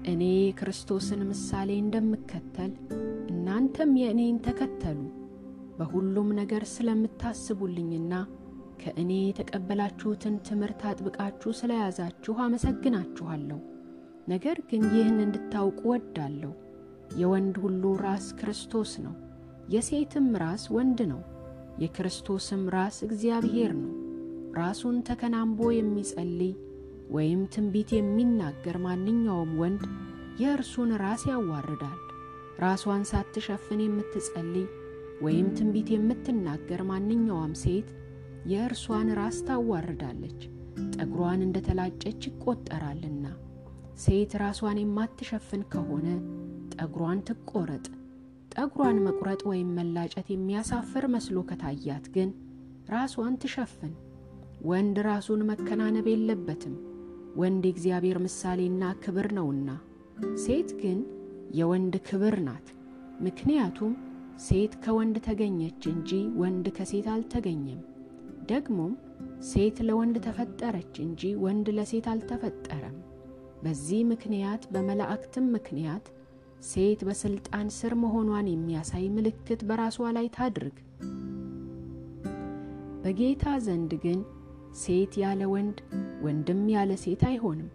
[0.05, 0.23] እኔ
[0.59, 2.73] ክርስቶስን ምሳሌ እንደምከተል
[3.33, 5.01] እናንተም የእኔን ተከተሉ።
[5.77, 8.13] በሁሉም ነገር ስለምታስቡልኝና
[8.83, 13.59] ከእኔ የተቀበላችሁትን ትምህርት አጥብቃችሁ ስለያዛችሁ አመሰግናችኋለሁ።
[14.28, 16.53] ነገር ግን ይህን እንድታውቁ ወዳለሁ።
[17.20, 19.14] የወንድ ሁሉ ራስ ክርስቶስ ነው፣
[19.74, 21.20] የሴትም ራስ ወንድ ነው፣
[21.83, 23.93] የክርስቶስም ራስ እግዚአብሔር ነው።
[24.57, 26.55] ራሱን ተከናንቦ የሚጸልይ
[27.12, 29.83] ወይም ትንቢት የሚናገር ማንኛውም ወንድ
[30.43, 31.99] የእርሱን ራስ ያዋርዳል።
[32.62, 34.66] ራሷን ሳትሸፍን የምትጸልይ
[35.22, 37.89] ወይም ትንቢት የምትናገር ማንኛውም ሴት
[38.51, 40.40] የእርሷን ራስ ታዋርዳለች፣
[40.95, 43.26] ጠጉሯን እንደ ተላጨች ይቆጠራልና።
[44.03, 46.07] ሴት ራሷን የማትሸፍን ከሆነ
[46.74, 47.86] ጠጉሯን ትቆረጥ።
[48.55, 52.30] ጠጉሯን መቁረጥ ወይም መላጨት የሚያሳፍር መስሎ ከታያት ግን
[52.93, 53.93] ራሷን ትሸፍን።
[54.64, 56.74] ወንድ ራሱን መከናነብ የለበትም፣
[57.36, 59.68] ወንድ የእግዚአብሔር ምሳሌና ክብር ነውና።
[60.43, 60.99] ሴት ግን
[61.55, 62.66] የወንድ ክብር ናት።
[63.24, 63.93] ምክንያቱም
[64.43, 67.80] ሴት ከወንድ ተገኘች እንጂ ወንድ ከሴት አልተገኘም።
[68.49, 68.93] ደግሞም
[69.49, 72.97] ሴት ለወንድ ተፈጠረች እንጂ ወንድ ለሴት አልተፈጠረም።
[73.62, 76.07] በዚህ ምክንያት በመላእክትም ምክንያት
[76.68, 80.76] ሴት በሥልጣን ስር መሆኗን የሚያሳይ ምልክት በራሷ ላይ ታድርግ።
[83.05, 84.20] በጌታ ዘንድ ግን
[84.82, 85.78] ሴት ያለ ወንድ፣
[86.26, 87.70] ወንድም ያለ ሴት አይሆንም።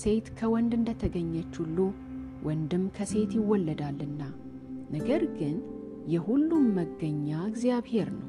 [0.00, 1.78] ሴት ከወንድ እንደተገኘች ሁሉ
[2.44, 4.20] ወንድም ከሴት ይወለዳልና።
[4.90, 5.56] ነገር ግን
[6.08, 8.28] የሁሉም መገኛ እግዚአብሔር ነው።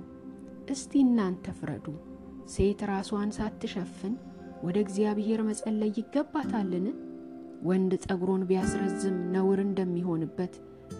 [0.70, 1.86] እስቲ እናንተ ፍረዱ።
[2.54, 4.14] ሴት ራሷን ሳትሸፍን
[4.64, 6.86] ወደ እግዚአብሔር መጸለይ ይገባታልን?
[7.64, 10.54] ወንድ ጠጉሩን ቢያስረዝም ነውር እንደሚሆንበት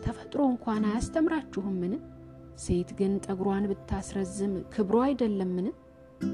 [0.04, 1.94] ተፈጥሮ እንኳን አያስተምራችሁምን?
[2.64, 5.68] ሴት ግን ጠጉሯን ብታስረዝም ክብሮ አይደለምን?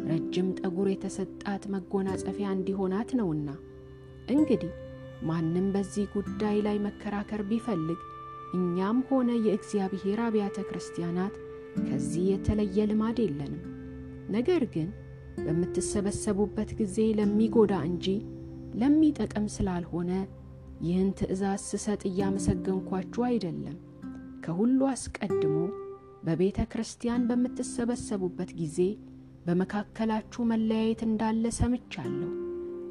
[0.10, 3.50] ረጅም ጠጉር የተሰጣት መጎናጸፊያ እንዲሆናት ነውና።
[4.30, 4.72] እንግዲህ
[5.24, 8.00] ማንም በዚህ ጉዳይ ላይ መከራከር ቢፈልግ
[8.56, 11.36] እኛም ሆነ የእግዚአብሔር አብያተ ክርስቲያናት
[11.82, 13.64] ከዚህ የተለየ ልማድ የለንም።
[14.30, 14.90] ነገር ግን
[15.40, 18.06] በምትሰበሰቡበት ጊዜ ለሚጎዳ እንጂ
[18.76, 20.12] ለሚጠቅም ስላልሆነ
[20.82, 23.76] ይህን ትእዛዝ ስሰጥ እያመሰገንኳችሁ አይደለም።
[24.46, 25.58] ከሁሉ አስቀድሞ
[26.26, 28.80] በቤተ ክርስቲያን በምትሰበሰቡበት ጊዜ
[29.46, 32.32] በመካከላችሁ መለያየት እንዳለ ሰምቻለሁ።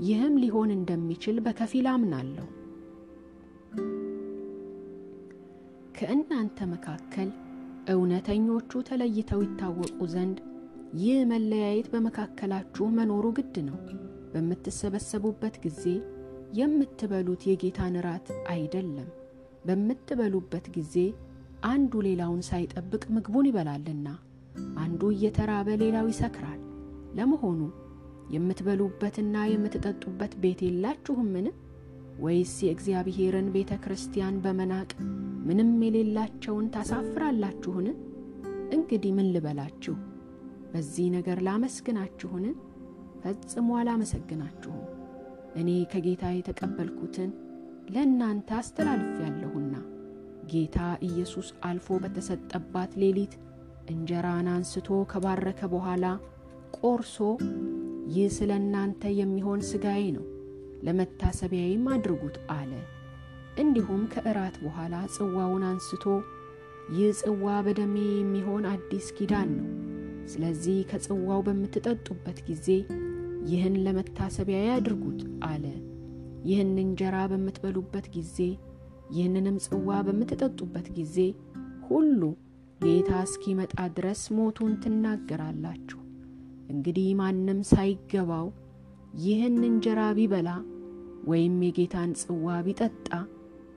[0.01, 2.47] ይህም ሊሆን እንደሚችል በከፊል አምናለሁ።
[5.99, 7.29] ከእናንተ መካከል
[7.93, 10.39] እውነተኞቹ ተለይተው ይታወቁ ዘንድ
[11.01, 13.79] ይህ መለያየት በመካከላችሁ መኖሩ ግድ ነው።
[14.33, 15.83] በምትሰበሰቡበት ጊዜ
[16.59, 19.09] የምትበሉት የጌታን እራት አይደለም።
[19.67, 20.95] በምትበሉበት ጊዜ
[21.67, 24.09] አንዱ ሌላውን ሳይጠብቅ ምግቡን ይበላልና፣
[24.79, 26.61] አንዱ እየተራበ ሌላው ይሰክራል።
[27.19, 27.61] ለመሆኑ
[28.35, 31.47] የምትበሉበትና የምትጠጡበት ቤት የላችሁምን?
[32.19, 34.91] ወይስ የእግዚአብሔርን ቤተ ክርስቲያን በመናቅ
[35.49, 37.87] ምንም የሌላቸውን ታሳፍራላችሁን?
[38.73, 39.95] እንግዲህ ምን ልበላችሁ?
[40.73, 42.45] በዚህ ነገር ላመስግናችሁን?
[43.23, 44.83] ፈጽሞ አላመሰግናችሁም።
[45.57, 47.31] እኔ ከጌታ የተቀበልኩትን
[47.95, 49.75] ለእናንተ አስተላልፌአለሁና
[50.53, 53.35] ጌታ ኢየሱስ አልፎ በተሰጠባት ሌሊት
[53.91, 56.05] እንጀራን አንስቶ ከባረከ በኋላ
[56.79, 57.17] ቆርሶ
[58.15, 60.25] ይህ ስለ እናንተ የሚሆን ሥጋዬ ነው፣
[60.87, 62.73] ለመታሰቢያዬም አድርጉት አለ።
[63.63, 66.05] እንዲሁም ከእራት በኋላ ጽዋውን አንስቶ
[66.95, 69.69] ይህ ጽዋ በደሜ የሚሆን አዲስ ኪዳን ነው።
[70.27, 72.67] ስለዚህ ከጽዋው በምትጠጡበት ጊዜ
[73.47, 75.65] ይህን ለመታሰቢያ ያድርጉት አለ።
[76.45, 78.37] ይህን እንጀራ በምትበሉበት ጊዜ
[79.15, 81.17] ይህንንም ጽዋ በምትጠጡበት ጊዜ
[81.89, 82.21] ሁሉ
[82.81, 86.01] ጌታ እስኪመጣ ድረስ ሞቱን ትናገራላችሁ።
[86.71, 88.47] እንግዲህ ማንም ሳይገባው
[89.23, 90.49] ይህን እንጀራ ቢበላ
[91.25, 93.09] ወይም የጌታን ጽዋ ቢጠጣ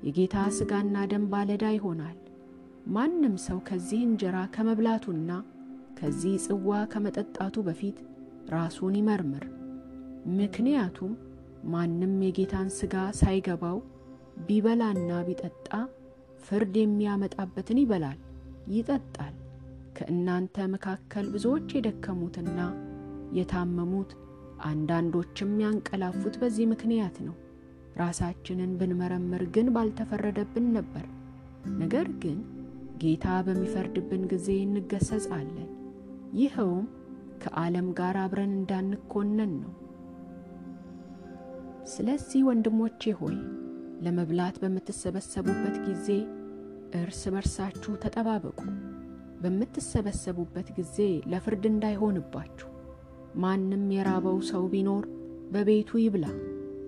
[0.08, 2.18] የጌታ ሥጋና ደም ባለዕዳ ይሆናል።
[2.88, 5.32] ማንም ሰው ከዚህ እንጀራ ከመብላቱና
[6.00, 7.98] ከዚህ ጽዋ ከመጠጣቱ በፊት
[8.52, 9.46] ራሱን ይመርምር።
[10.38, 11.14] ምክንያቱም
[11.68, 13.78] ማንም የጌታን ሥጋ ሳይገባው
[14.48, 15.70] ቢበላና ቢጠጣ
[16.46, 18.20] ፍርድ የሚያመጣበትን ይበላል፣
[18.72, 19.36] ይጠጣል።
[19.98, 22.60] ከእናንተ መካከል ብዙዎች የደከሙትና
[23.38, 24.12] የታመሙት
[24.66, 27.36] አንዳንዶችም ያንቀላፉት በዚህ ምክንያት ነው።
[27.98, 31.06] ራሳችንን ብንመረምር ግን ባልተፈረደብን ነበር።
[31.80, 32.38] ነገር ግን
[33.04, 35.70] ጌታ በሚፈርድብን ጊዜ እንገሰጻለን።
[36.34, 36.86] ይኸውም
[37.44, 39.74] ከዓለም ጋር አብረን እንዳንኮነን ነው።
[41.88, 43.38] ስለዚህ ወንድሞቼ ሆይ
[44.02, 46.08] ለመብላት በምትሰበሰቡበት ጊዜ
[46.98, 48.60] እርስ በርሳችሁ ተጠባበቁ።
[49.42, 50.98] በምትሰበሰቡበት ጊዜ
[51.32, 52.70] ለፍርድ እንዳይሆንባችሁ።
[53.38, 55.04] ማንም የራበው ሰው ቢኖር
[55.52, 56.26] በቤቱ ይብላ።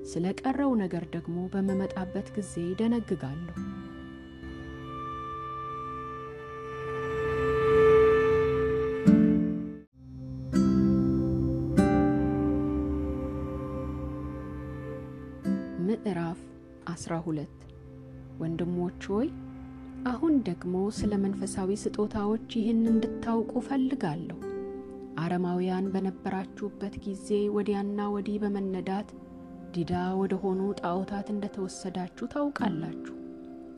[0.09, 3.55] ስለ ቀረው ነገር ደግሞ በምመጣበት ጊዜ ደነግጋለሁ።
[15.85, 16.39] ምዕራፍ
[16.91, 17.55] 12
[18.41, 19.29] ወንድሞች ሆይ
[20.09, 24.37] አሁን ደግሞ ስለ መንፈሳዊ ስጦታዎች ይህን እንድታውቁ ፈልጋለሁ።
[25.19, 29.09] አረማውያን በነበራችሁበት ጊዜ ወዲያና ወዲህ በመነዳት
[29.73, 33.15] ዲዳ ወደ ሆኑ ጣዖታት እንደተወሰዳችሁ ታውቃላችሁ።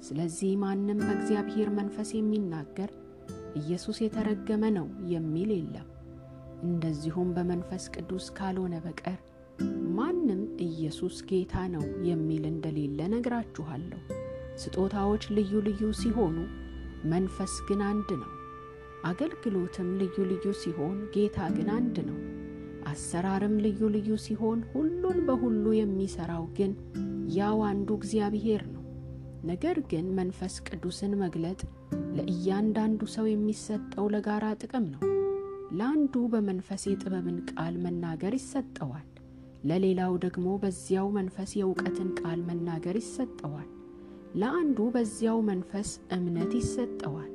[0.02, 2.92] ስለዚህ ማንም በእግዚአብሔር መንፈስ የሚናገር
[3.56, 5.88] ኢየሱስ የተረገመ ነው የሚል የለም።
[6.64, 9.20] እንደዚሁም በመንፈስ ቅዱስ ካልሆነ በቀር
[9.98, 14.02] ማንም ኢየሱስ ጌታ ነው የሚል እንደሌለ ነግራችኋለሁ።
[14.64, 16.38] ስጦታዎች ልዩ ልዩ ሲሆኑ
[17.12, 18.30] መንፈስ ግን አንድ ነው።
[19.10, 22.18] አገልግሎትም ልዩ ልዩ ሲሆን ጌታ ግን አንድ ነው።
[22.91, 26.72] አሰራርም ልዩ ልዩ ሲሆን ሁሉን በሁሉ የሚሠራው ግን
[27.36, 28.84] ያው አንዱ እግዚአብሔር ነው።
[29.43, 31.60] ነገር ግን መንፈስ ቅዱስን መግለጥ
[32.18, 35.02] ለእያንዳንዱ ሰው የሚሰጠው ለጋራ ጥቅም ነው።
[35.72, 39.08] ለአንዱ በመንፈስ የጥበብን ቃል መናገር ይሰጠዋል፣
[39.70, 43.70] ለሌላው ደግሞ በዚያው መንፈስ የእውቀትን ቃል መናገር ይሰጠዋል።
[44.36, 47.32] ለአንዱ በዚያው መንፈስ እምነት ይሰጠዋል፣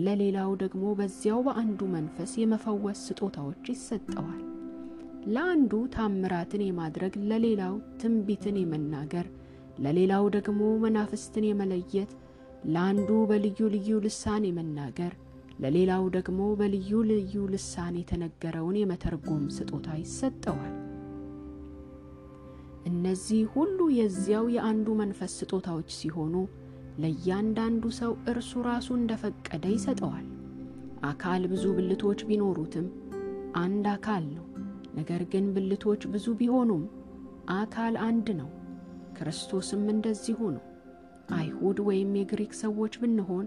[0.00, 4.42] ለሌላው ደግሞ በዚያው በአንዱ መንፈስ የመፈወስ ስጦታዎች ይሰጠዋል።
[5.26, 9.28] ለአንዱ ታምራትን የማድረግ፣ ለሌላው ትንቢትን የመናገር፣
[9.84, 12.12] ለሌላው ደግሞ መናፍስትን የመለየት፣
[12.66, 15.14] ለአንዱ በልዩ ልዩ ልሳን የመናገር፣
[15.60, 20.74] ለሌላው ደግሞ በልዩ ልዩ ልሳን የተነገረውን የመተርጎም ስጦታ ይሰጠዋል።
[22.90, 26.34] እነዚህ ሁሉ የዚያው የአንዱ መንፈስ ስጦታዎች ሲሆኑ
[27.02, 30.26] ለእያንዳንዱ ሰው እርሱ ራሱ እንደፈቀደ ይሰጠዋል።
[31.06, 32.86] አካል ብዙ ብልቶች ቢኖሩትም
[33.60, 34.44] አንድ አካል ነው።
[34.96, 36.84] ነገር ግን ብልቶች ብዙ ቢሆኑም
[37.56, 38.48] አካል አንድ ነው።
[39.18, 40.64] ክርስቶስም እንደዚሁ ነው።
[41.36, 43.46] አይሁድ ወይም የግሪክ ሰዎች ብንሆን፣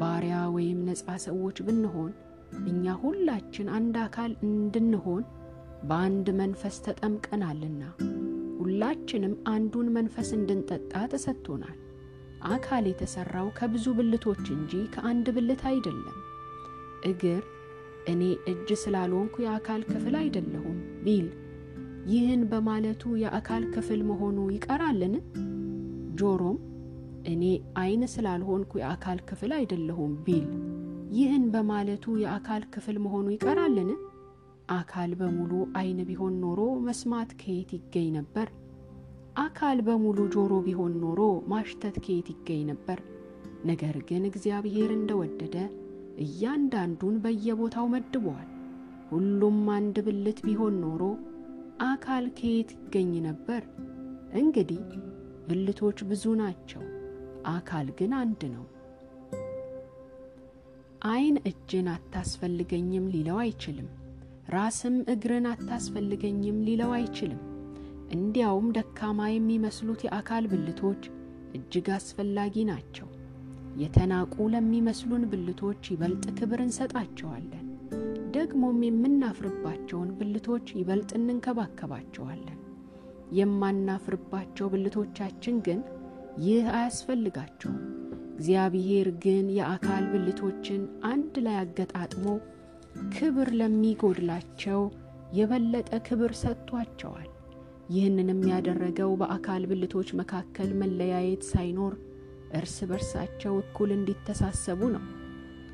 [0.00, 2.10] ባሪያ ወይም ነፃ ሰዎች ብንሆን፣
[2.66, 5.22] እኛ ሁላችን አንድ አካል እንድንሆን
[5.88, 7.82] በአንድ መንፈስ ተጠምቀናልና
[8.60, 11.76] ሁላችንም አንዱን መንፈስ እንድንጠጣ ተሰጥቶናል።
[12.48, 16.16] አካል የተሠራው ከብዙ ብልቶች እንጂ ከአንድ ብልት አይደለም።
[17.04, 17.42] እግር
[18.08, 21.28] እኔ እጅ ስላልሆንኩ የአካል ክፍል አይደለሁም ቢል
[22.08, 25.14] ይህን በማለቱ የአካል ክፍል መሆኑ ይቀራልን?
[26.20, 26.58] ጆሮም
[27.32, 27.42] እኔ
[27.76, 30.46] ዓይን ስላልሆንኩ የአካል ክፍል አይደለሁም ቢል
[31.12, 33.90] ይህን በማለቱ የአካል ክፍል መሆኑ ይቀራልን?
[34.70, 38.48] አካል በሙሉ ዓይን ቢሆን ኖሮ መስማት ከየት ይገኝ ነበር?
[39.38, 41.20] አካል በሙሉ ጆሮ ቢሆን ኖሮ
[41.50, 42.98] ማሽተት ከየት ይገኝ ነበር?
[43.64, 45.56] ነገር ግን እግዚአብሔር እንደወደደ
[46.18, 48.48] እያንዳንዱን በየቦታው መድቧል።
[49.10, 51.02] ሁሉም አንድ ብልት ቢሆን ኖሮ
[51.88, 53.62] አካል ከየት ይገኝ ነበር?
[54.34, 54.82] እንግዲህ
[55.48, 56.82] ብልቶች ብዙ ናቸው፣
[57.48, 58.64] አካል ግን አንድ ነው።
[61.08, 63.88] ዓይን እጅን አታስፈልገኝም ሊለው አይችልም።
[64.50, 67.40] ራስም እግርን አታስፈልገኝም ሊለው አይችልም።
[68.14, 71.02] እንዲያውም ደካማ የሚመስሉት የአካል ብልቶች
[71.54, 73.08] እጅግ አስፈላጊ ናቸው።
[73.76, 77.64] የተናቁ ለሚመስሉን ብልቶች ይበልጥ ክብር እንሰጣቸዋለን።
[78.32, 82.58] ደግሞም የምናፍርባቸውን ብልቶች ይበልጥ እንንከባከባቸዋለን።
[83.38, 85.80] የማናፍርባቸው ብልቶቻችን ግን
[86.44, 87.78] ይህ አያስፈልጋቸውም።
[88.32, 92.26] እግዚአብሔር ግን የአካል ብልቶችን አንድ ላይ አገጣጥሞ
[93.16, 94.82] ክብር ለሚጎድላቸው
[95.38, 97.27] የበለጠ ክብር ሰጥቷቸዋል።
[97.88, 101.94] ይህንንም ያደረገው በአካል ብልቶች መካከል መለያየት ሳይኖር
[102.58, 105.04] እርስ በርሳቸው እኩል እንዲተሳሰቡ ነው።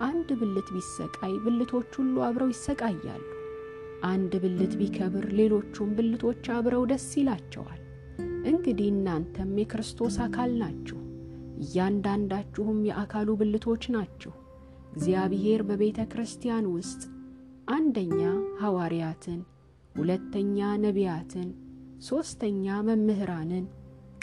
[0.05, 3.25] አንድ ብልት ቢሰቃይ ብልቶች ሁሉ አብረው ይሰቃያሉ።
[4.05, 7.81] አንድ ብልት ቢከብር ሌሎቹም ብልቶች አብረው ደስ ይላቸዋል።
[8.51, 10.99] እንግዲህ እናንተም የክርስቶስ አካል ናችሁ፣
[11.65, 14.33] እያንዳንዳችሁም የአካሉ ብልቶች ናችሁ።
[14.93, 17.03] እግዚአብሔር በቤተ ክርስቲያን ውስጥ
[17.69, 18.21] አንደኛ
[18.61, 19.41] ሐዋርያትን፣
[19.95, 21.49] ሁለተኛ ነቢያትን፣
[22.05, 23.65] ሦስተኛ መምህራንን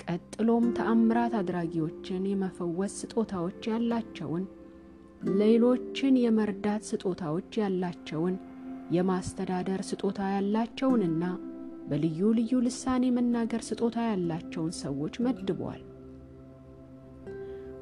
[0.04, 4.44] ቀጥሎም ተአምራት አድራጊዎችን፣ የመፈወስ ስጦታዎች ያላቸውን፣
[5.40, 8.36] ሌሎችን የመርዳት ስጦታዎች ያላቸውን፣
[8.96, 11.24] የማስተዳደር ስጦታ ያላቸውንና
[11.90, 15.82] በልዩ ልዩ ልሳን የመናገር ስጦታ ያላቸውን ሰዎች መድቧል።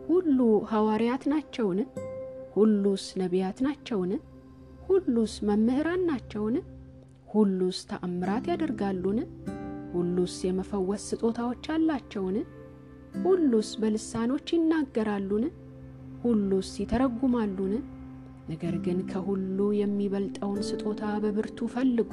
[0.08, 0.40] ሁሉ
[0.72, 1.80] ሐዋርያት ናቸውን?
[2.56, 4.12] ሁሉስ ነቢያት ናቸውን?
[4.88, 6.56] ሁሉስ መምህራን ናቸውን?
[7.28, 9.20] ሁሉስ ተአምራት ያደርጋሉን?
[9.94, 12.38] ሁሉስ የመፈወስ ስጦታዎች አላቸውን?
[13.22, 15.46] ሁሉስ በልሳኖች ይናገራሉን?
[16.24, 17.74] ሁሉስ ይተረጉማሉን?
[18.50, 22.12] ነገር ግን ከሁሉ የሚበልጠውን ስጦታ በብርቱ ፈልጉ፣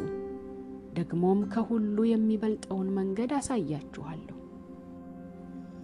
[0.94, 4.36] ደግሞም ከሁሉ የሚበልጠውን መንገድ አሳያችኋለሁ።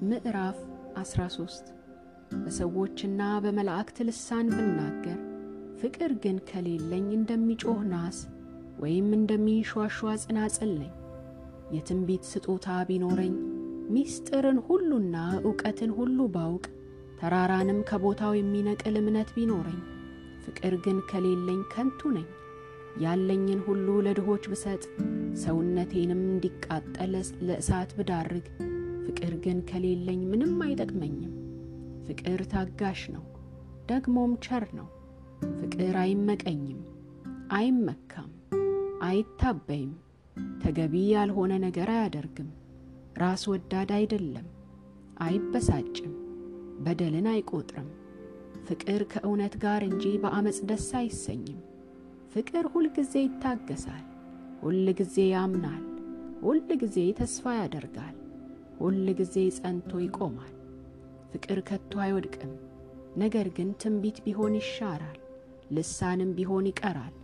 [0.02, 0.58] ምዕራፍ
[1.00, 1.66] 13
[2.36, 5.18] በሰዎችና በመላእክት ልሳን ብናገር
[5.80, 8.18] ፍቅር ግን ከሌለኝ እንደሚጮህ ናስ
[8.78, 9.78] ወይም እንደሚንሿሿ
[10.24, 10.92] ጽናጽል ነኝ።
[11.72, 13.34] የትንቢት ስጦታ ቢኖረኝ
[13.94, 16.64] ሚስጥርን ሁሉና ዕውቀትን ሁሉ ባውቅ
[17.20, 19.80] ተራራንም ከቦታው የሚነቅል እምነት ቢኖረኝ
[20.44, 22.28] ፍቅር ግን ከሌለኝ ከንቱ ነኝ።
[23.00, 24.82] ያለኝን ሁሉ ለድሆች ብሰጥ
[25.42, 27.12] ሰውነቴንም እንዲቃጠል
[27.48, 28.46] ለእሳት ብዳርግ
[29.06, 31.32] ፍቅር ግን ከሌለኝ ምንም አይጠቅመኝም።
[32.06, 33.24] ፍቅር ታጋሽ ነው፣
[33.86, 34.88] ደግሞም ቸር ነው።
[35.60, 36.80] ፍቅር አይመቀኝም፣
[37.52, 38.30] አይመካም፣
[39.02, 39.92] አይታበይም፣
[40.62, 42.50] ተገቢ ያልሆነ ነገር አያደርግም፣
[43.22, 44.46] ራስ ወዳድ አይደለም፣
[45.24, 46.12] አይበሳጭም፣
[46.84, 47.88] በደልን አይቆጥርም።
[48.66, 51.60] ፍቅር ከእውነት ጋር እንጂ በአመፅ ደስ አይሰኝም።
[52.32, 54.04] ፍቅር ሁል ጊዜ ይታገሳል፣
[54.62, 55.82] ሁል ጊዜ ያምናል፣
[56.42, 58.16] ሁል ጊዜ ተስፋ ያደርጋል፣
[58.78, 60.54] ሁል ጊዜ ጸንቶ ይቆማል።
[61.32, 62.52] ፍቅር ከቶ አይወድቅም።
[63.16, 65.18] ነገር ግን ትንቢት ቢሆን ይሻራል፣
[65.72, 67.14] ልሳንም ቢሆን ይቀራል፣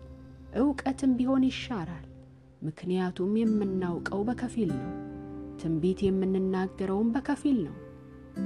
[0.60, 2.04] ዕውቀትም ቢሆን ይሻራል።
[2.62, 4.90] ምክንያቱም የምናውቀው በከፊል ነው፣
[5.60, 7.76] ትንቢት የምንናገረውም በከፊል ነው።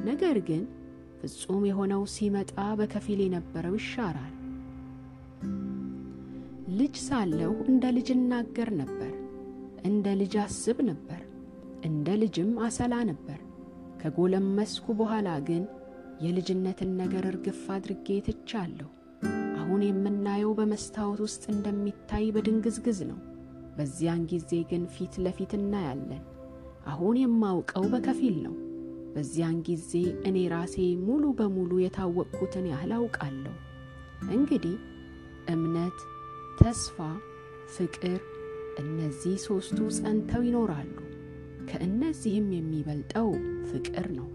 [0.06, 0.62] ነገር ግን
[1.20, 4.34] ፍጹም የሆነው ሲመጣ በከፊል የነበረው ይሻራል።
[6.78, 9.12] ልጅ ሳለሁ እንደ ልጅ እናገር ነበር፣
[9.84, 11.20] እንደ ልጅ አስብ ነበር፣
[11.84, 13.38] እንደ ልጅም አሰላ ነበር።
[14.02, 15.64] ከጎለመስኩ በኋላ ግን
[16.22, 18.88] የልጅነትን ነገር እርግፍ አድርጌ ትቻለሁ።
[19.62, 23.18] አሁን የምናየው በመስታወት ውስጥ እንደሚታይ በድንግዝግዝ ነው።
[23.76, 26.22] በዚያን ጊዜ ግን ፊት ለፊት እናያለን።
[26.86, 28.54] አሁን የማውቀው በከፊል ነው።
[29.14, 29.90] በዚያን ጊዜ
[30.28, 33.54] እኔ ራሴ ሙሉ በሙሉ የታወቅኩትን ያህል አውቃለሁ።
[34.30, 34.76] እንግዲህ
[35.52, 35.98] እምነት፣
[36.60, 36.98] ተስፋ፣
[37.74, 38.18] ፍቅር
[38.82, 40.94] እነዚህ ሦስቱ ጸንተው ይኖራሉ።
[41.70, 43.28] ከእነዚህም የሚበልጠው
[43.70, 44.28] ፍቅር ነው።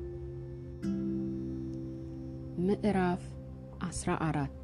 [2.68, 3.24] ምዕራፍ
[3.88, 4.64] 14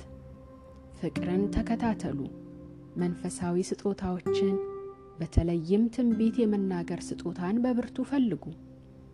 [0.99, 2.19] ፍቅርን ተከታተሉ።
[3.01, 4.55] መንፈሳዊ ስጦታዎችን
[5.19, 8.43] በተለይም ትንቢት የመናገር ስጦታን በብርቱ ፈልጉ።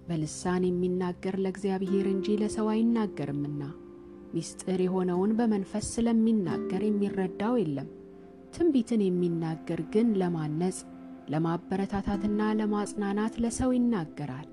[0.08, 3.62] በልሳን የሚናገር ለእግዚአብሔር እንጂ ለሰው አይናገርምና
[4.34, 7.90] ምስጢር የሆነውን በመንፈስ ስለሚናገር የሚረዳው የለም።
[8.56, 10.78] ትንቢትን የሚናገር ግን ለማነጽ
[11.34, 14.48] ለማበረታታትና ለማጽናናት ለሰው ይናገራል።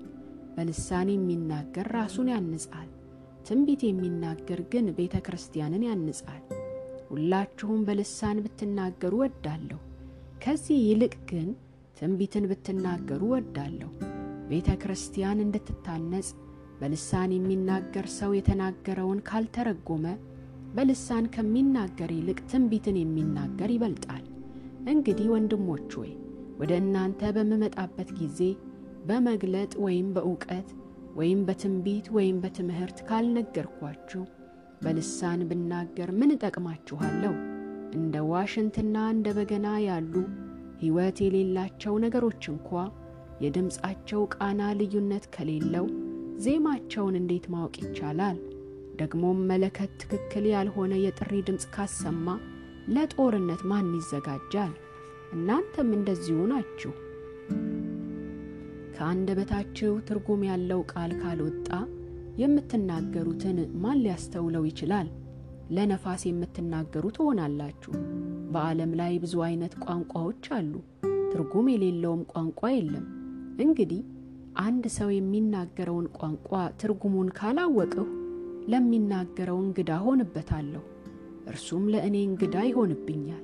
[0.55, 2.89] በልሳን የሚናገር ራሱን ያንጻል።
[3.47, 6.43] ትንቢት የሚናገር ግን ቤተ ክርስቲያንን ያንጻል።
[7.09, 9.79] ሁላችሁም በልሳን ብትናገሩ ወዳለሁ።
[10.43, 11.47] ከዚህ ይልቅ ግን
[11.97, 13.91] ትንቢትን ብትናገሩ ወዳለሁ።
[14.49, 16.27] ቤተ ክርስቲያን እንድትታነጽ
[16.79, 20.05] በልሳን የሚናገር ሰው የተናገረውን ካልተረጎመ
[20.75, 24.25] በልሳን ከሚናገር ይልቅ ትንቢትን የሚናገር ይበልጣል።
[24.87, 26.11] እንግዲህ ወንድሞች ሆይ
[26.59, 28.39] ወደ እናንተ በምመጣበት ጊዜ
[29.07, 30.69] በመግለጥ ወይም በእውቀት
[31.15, 34.23] ወይም በትንቢት ወይም በትምህርት ካልነገርኳችሁ
[34.81, 37.33] በልሳን ብናገር ምን እጠቅማችኋለሁ?
[37.97, 40.13] እንደ ዋሽንትና እንደ በገና ያሉ
[40.81, 42.69] ሕይወት የሌላቸው ነገሮች እንኳ
[43.43, 45.85] የድምፃቸው ቃና ልዩነት ከሌለው
[46.45, 48.37] ዜማቸውን እንዴት ማወቅ ይቻላል?
[48.99, 52.27] ደግሞም መለከት ትክክል ያልሆነ የጥሪ ድምፅ ካሰማ
[52.95, 54.73] ለጦርነት ማን ይዘጋጃል?
[55.33, 56.93] እናንተም እንደዚሁ ናችሁ።
[58.95, 61.69] ከአንደበታችሁ ትርጉም ያለው ቃል ካልወጣ
[62.37, 65.07] የምትናገሩትን ማን ሊያስተውለው ይችላል?
[65.69, 67.93] ለነፋስ የምትናገሩ ትሆናላችሁ።
[68.51, 70.73] በዓለም ላይ ብዙ አይነት ቋንቋዎች አሉ፣
[71.31, 73.05] ትርጉም የሌለውም ቋንቋ የለም።
[73.65, 74.01] እንግዲህ
[74.61, 76.49] አንድ ሰው የሚናገረውን ቋንቋ
[76.81, 78.05] ትርጉሙን ካላወቅሁ
[78.71, 80.83] ለሚናገረው እንግዳ ሆንበታለሁ፣
[81.51, 83.43] እርሱም ለእኔ እንግዳ ይሆንብኛል።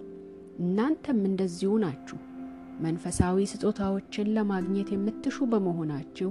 [0.59, 2.17] እናንተም እንደዚሁ ናችሁ።
[2.83, 6.29] መንፈሳዊ ስጦታዎችን ለማግኘት የምትሹ በመሆናችሁ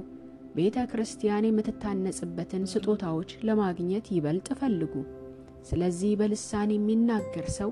[0.55, 4.94] ቤተ ክርስቲያን የምትታነጽበትን ስጦታዎች ለማግኘት ይበልጥ ፈልጉ።
[5.68, 7.70] ስለዚህ በልሳን የሚናገር ሰው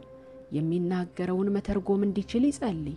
[0.53, 2.97] የሚናገረውን መተርጎም እንዲችል ይጸልይ።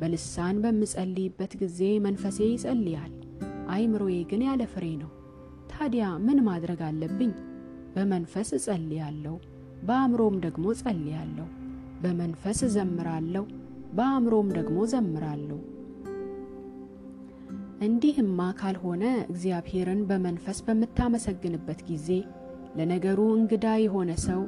[0.00, 3.12] በልሳን በምጸልይበት ጊዜ መንፈሴ ይጸልያል፣
[3.74, 5.10] አይምሮዬ ግን ያለ ፍሬ ነው።
[5.72, 7.32] ታዲያ ምን ማድረግ አለብኝ?
[7.94, 9.34] በመንፈስ እጸልያለሁ፣
[9.82, 11.46] በአእምሮም ደግሞ ጸልያለሁ።
[12.02, 13.44] በመንፈስ እዘምራለሁ፣
[13.92, 15.58] በአእምሮም ደግሞ ዘምራለሁ።
[17.84, 22.08] እንዲህማ ካልሆነ እግዚአብሔርን በመንፈስ በምታመሰግንበት ጊዜ
[22.78, 24.42] ለነገሩ እንግዳ የሆነ ሰው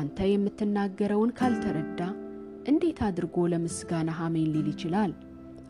[0.00, 2.00] አንተ የምትናገረውን ካልተረዳ
[2.68, 5.12] እንዴት አድርጎ ለምስጋና አሜን ሊል ይችላል?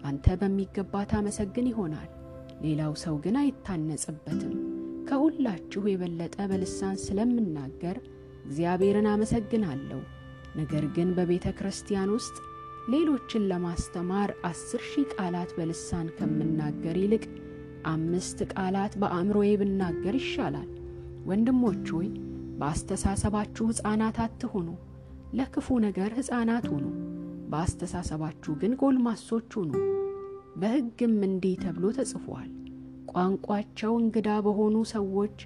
[0.04, 2.10] አንተ በሚገባ ታመሰግን ይሆናል፣
[2.64, 4.54] ሌላው ሰው ግን አይታነጽበትም።
[5.08, 7.96] ከሁላችሁ የበለጠ በልሳን ስለምናገር
[8.46, 10.00] እግዚአብሔርን አመሰግናለሁ።
[10.56, 12.36] ነገር ግን በቤተ ክርስቲያን ውስጥ
[12.88, 17.24] ሌሎችን ለማስተማር አስር ሺህ ቃላት በልሳን ከምናገር ይልቅ
[17.92, 20.68] አምስት ቃላት በአእምሮዬ ብናገር ይሻላል።
[21.28, 22.08] ወንድሞች ሆይ
[22.60, 24.68] በአስተሳሰባችሁ ሕፃናት አትሁኑ፣
[25.38, 26.84] ለክፉ ነገር ሕፃናት ሁኑ፣
[27.52, 29.72] በአስተሳሰባችሁ ግን ጎልማሶች ሁኑ።
[30.60, 32.50] በሕግም እንዲህ ተብሎ ተጽፏል፣
[33.12, 35.36] ቋንቋቸው እንግዳ በሆኑ ሰዎች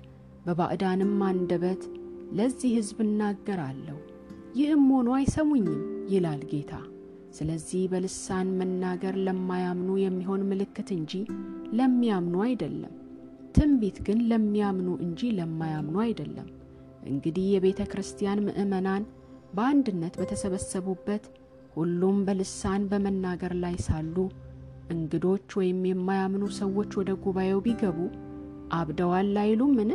[0.45, 1.83] በባዕዳንም አንደበት
[2.33, 3.99] ለዚህ ሕዝብ እናገራለሁ፣
[4.59, 5.81] ይህም ሆኖ አይሰሙኝም
[6.13, 6.73] ይላል ጌታ።
[7.33, 11.13] ስለዚህ በልሳን መናገር ለማያምኑ የሚሆን ምልክት እንጂ
[11.79, 12.95] ለሚያምኑ አይደለም።
[13.55, 16.49] ትንቢት ግን ለሚያምኑ እንጂ ለማያምኑ አይደለም።
[17.07, 19.03] እንግዲህ የቤተ ክርስቲያን ምዕመናን
[19.55, 21.25] በአንድነት በተሰበሰቡበት
[21.75, 24.17] ሁሉም በልሳን በመናገር ላይ ሳሉ
[24.91, 27.99] እንግዶች ወይም የማያምኑ ሰዎች ወደ ጉባኤው ቢገቡ
[28.73, 29.91] አብደዋል አይሉምን?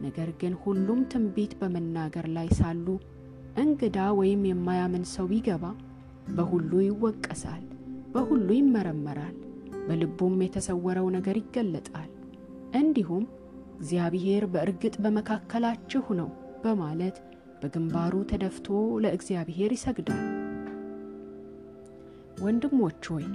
[0.00, 2.86] ነገር ግን ሁሉም ትንቢት በመናገር ላይ ሳሉ
[3.56, 5.64] እንግዳ ወይም የማያምን ሰው ቢገባ
[6.36, 7.64] በሁሉ ይወቀሳል፣
[8.14, 9.36] በሁሉ ይመረመራል፣
[9.86, 12.10] በልቡም የተሰወረው ነገር ይገለጣል።
[12.80, 13.24] እንዲሁም
[13.78, 16.28] እግዚአብሔር በእርግጥ በመካከላችሁ ነው
[16.64, 17.16] በማለት
[17.60, 18.66] በግንባሩ ተደፍቶ
[19.04, 20.26] ለእግዚአብሔር ይሰግዳል።
[22.42, 23.26] ወንድሞች ሆይ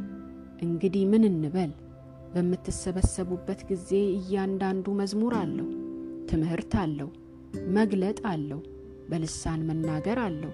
[0.66, 1.72] እንግዲህ ምን እንበል?
[2.34, 5.68] በምትሰበሰቡበት ጊዜ እያንዳንዱ መዝሙር አለው፣
[6.30, 7.10] ትምህርት አለው፣
[7.76, 8.62] መግለጥ አለው፣
[9.10, 10.54] በልሳን መናገር አለው፣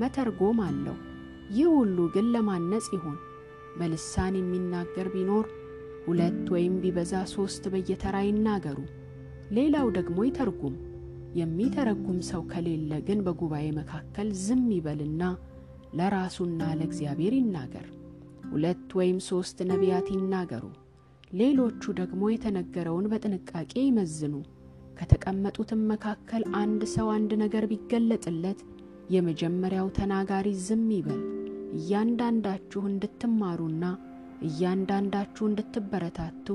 [0.00, 0.96] መተርጎም አለው።
[1.50, 3.16] ይህ ሁሉ ግን ለማነጽ ይሁን።
[3.78, 5.46] በልሳን የሚናገር ቢኖር
[6.06, 8.78] ሁለት ወይም ቢበዛ ሦስት በየተራ ይናገሩ፣
[9.56, 10.76] ሌላው ደግሞ ይተርጉም።
[11.38, 15.22] የሚተረጉም ሰው ከሌለ ግን በጉባኤ መካከል ዝም ይበልና
[15.98, 17.86] ለራሱና ለእግዚአብሔር ይናገር።
[18.50, 20.64] ሁለት ወይም ሦስት ነቢያት ይናገሩ፣
[21.32, 24.34] ሌሎቹ ደግሞ የተነገረውን በጥንቃቄ ይመዝኑ።
[24.96, 28.60] ከተቀመጡትም መካከል አንድ ሰው አንድ ነገር ቢገለጥለት
[29.10, 31.20] የመጀመሪያው ተናጋሪ ዝም ይበል።
[31.76, 33.84] እያንዳንዳችሁ እንድትማሩና
[34.48, 36.46] እያንዳንዳችሁ እንድትበረታቱ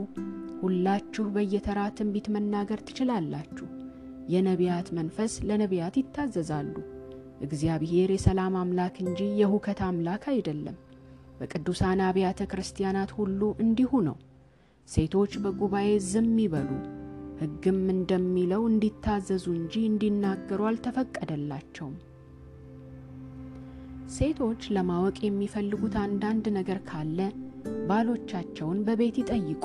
[0.61, 3.67] ሁላችሁ በየተራ ትንቢት መናገር ትችላላችሁ።
[4.33, 6.75] የነቢያት መንፈስ ለነቢያት ይታዘዛሉ።
[7.41, 10.77] እግዚአብሔር የሰላም አምላክ እንጂ የሁከት አምላክ አይደለም።
[11.39, 14.17] በቅዱሳን አብያተ ክርስቲያናት ሁሉ እንዲሁ ነው።
[14.87, 16.69] ሴቶች በጉባኤ ዝም ይበሉ፣
[17.41, 21.95] ሕግም እንደሚለው እንዲታዘዙ እንጂ እንዲናገሩ አልተፈቀደላቸውም።
[24.09, 27.19] ሴቶች ለማወቅ የሚፈልጉት አንዳንድ ነገር ካለ
[27.87, 29.63] ባሎቻቸውን በቤት ይጠይቁ።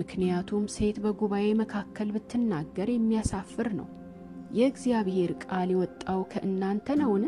[0.00, 3.88] ምክንያቱም ሴት በጉባኤ መካከል ብትናገር የሚያሳፍር ነው።
[4.52, 7.24] የእግዚአብሔር ቃል የወጣው ከእናንተ ነውን?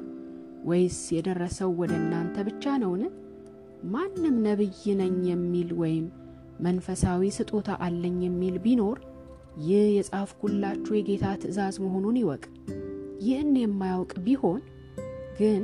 [0.65, 3.03] ወይስ የደረሰው ወደ እናንተ ብቻ ነውን?
[3.87, 6.05] ማንም ነቢይ ነኝ የሚል ወይም
[6.61, 8.99] መንፈሳዊ ስጦታ አለኝ የሚል ቢኖር
[9.65, 12.45] ይህ የጻፍኩላችሁ የጌታ ትእዛዝ መሆኑን ይወቅ።
[13.25, 14.61] ይህን የማያውቅ ቢሆን
[15.39, 15.63] ግን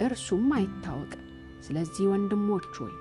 [0.00, 1.12] እርሱም አይታወቅ።
[1.60, 2.94] ስለዚህ ወንድሞች ሆይ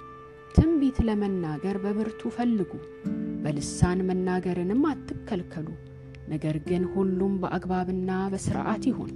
[0.55, 2.71] ትንቢት ለመናገር በብርቱ ፈልጉ፣
[3.43, 5.67] በልሳን መናገርንም አትከልከሉ።
[6.27, 9.11] ነገር ግን ሁሉም በአግባብና በስርዓት ይሁን።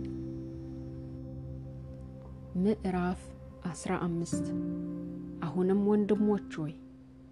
[2.57, 3.21] ምዕራፍ
[3.69, 4.45] 15
[5.47, 6.73] አሁንም ወንድሞች ሆይ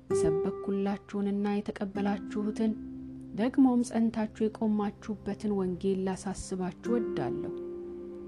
[0.09, 2.73] የሰበኩላችሁንና የተቀበላችሁትን
[3.35, 7.53] ደግሞም ጸንታችሁ የቆማችሁበትን ወንጌል ላሳስባችሁ ወዳለሁ።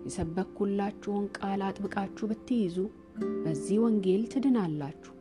[0.08, 2.78] የሰበኩላችሁን ቃል አጥብቃችሁ ብትይዙ
[3.44, 5.14] በዚህ ወንጌል ትድናላችሁ።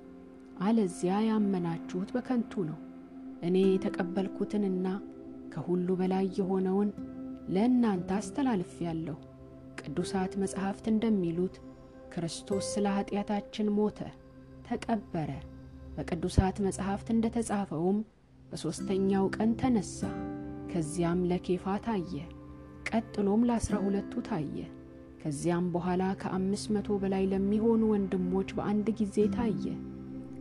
[0.60, 2.78] አለዚያ ያመናችሁት በከንቱ ነው።
[3.46, 4.86] እኔ የተቀበልኩትንና
[5.52, 6.90] ከሁሉ በላይ የሆነውን
[7.48, 9.16] ለእናንተ አስተላልፌአለሁ።
[9.80, 11.56] ቅዱሳት መጻሕፍት እንደሚሉት
[12.14, 13.98] ክርስቶስ ስለ ኀጢአታችን ሞተ፣
[14.68, 15.30] ተቀበረ።
[15.96, 17.98] በቅዱሳት መጻሕፍት እንደ ተጻፈውም
[18.50, 20.00] በሦስተኛው ቀን ተነሣ።
[20.70, 22.14] ከዚያም ለኬፋ ታየ፣
[22.90, 24.56] ቀጥሎም ለአሥራ ሁለቱ ታየ።
[25.26, 29.64] ከዚያም በኋላ ከአምስት መቶ በላይ ለሚሆኑ ወንድሞች በአንድ ጊዜ ታየ።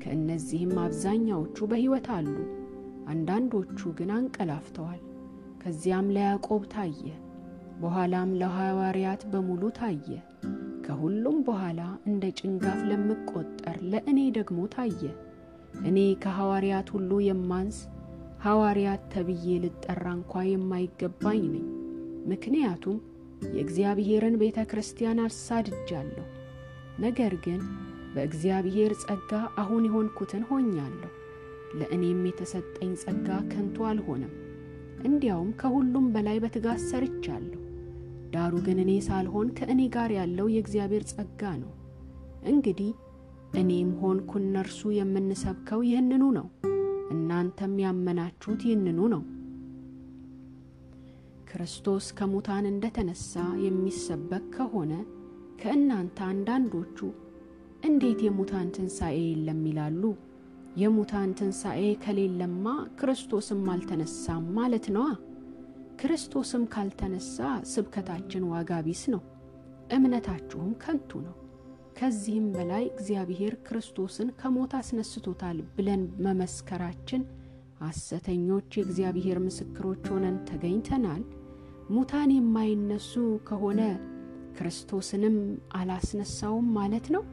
[0.02, 2.28] ከእነዚህም አብዛኛዎቹ በሕይወት አሉ፣
[3.14, 5.00] አንዳንዶቹ ግን አንቀላፍተዋል።
[5.62, 7.02] ከዚያም ለያዕቆብ ታየ፣
[7.80, 10.08] በኋላም ለሐዋርያት በሙሉ ታየ።
[10.86, 11.80] ከሁሉም በኋላ
[12.10, 15.02] እንደ ጭንጋፍ ለምቆጠር ለእኔ ደግሞ ታየ።
[15.84, 17.80] እኔ ከሐዋርያት ሁሉ የማንስ
[18.46, 21.68] ሐዋርያት ተብዬ ልጠራ እንኳ የማይገባኝ ነኝ።
[22.28, 23.00] ምክንያቱም
[23.50, 26.26] የእግዚአብሔርን ቤተ ክርስቲያን አሳድጃለሁ።
[27.00, 27.62] ነገር ግን
[28.14, 31.12] በእግዚአብሔር ጸጋ አሁን የሆንኩትን ሆኛለሁ።
[31.80, 34.34] ለእኔም የተሰጠኝ ጸጋ ከንቱ አልሆነም።
[35.06, 37.62] እንዲያውም ከሁሉም በላይ በትጋት ሰርቻለሁ።
[38.34, 41.72] ዳሩ ግን እኔ ሳልሆን ከእኔ ጋር ያለው የእግዚአብሔር ጸጋ ነው።
[42.46, 42.92] እንግዲህ
[43.56, 46.48] እኔም ሆንኩ እነርሱ የምንሰብከው ይህንኑ ነው፣
[47.16, 49.22] እናንተም ያመናችሁት ይህንኑ ነው።
[51.56, 53.30] ክርስቶስ ከሙታን እንደ ተነሣ
[53.60, 54.94] የሚሰበክ ከሆነ
[55.62, 56.98] ከእናንተ አንዳንዶቹ
[57.86, 60.02] እንዴት የሙታን ትንሣኤ የለም ይላሉ?
[60.78, 62.66] የሙታን ትንሣኤ ከሌለማ
[63.00, 65.08] ክርስቶስም አልተነሳም ማለት ነዋ።
[66.02, 67.38] ክርስቶስም ካልተነሳ
[67.72, 69.24] ስብከታችን ዋጋ ቢስ ነው፣
[69.92, 71.36] እምነታችሁም ከንቱ ነው።
[71.98, 77.24] ከዚህም በላይ እግዚአብሔር ክርስቶስን ከሞት አስነስቶታል ብለን መመስከራችን
[77.82, 81.24] ሐሰተኞች የእግዚአብሔር ምስክሮች ሆነን ተገኝተናል።
[81.90, 83.12] ሙታን የማይነሱ
[83.48, 83.82] ከሆነ
[84.58, 85.36] ክርስቶስንም
[85.76, 87.24] አላስነሳውም ማለት ነው።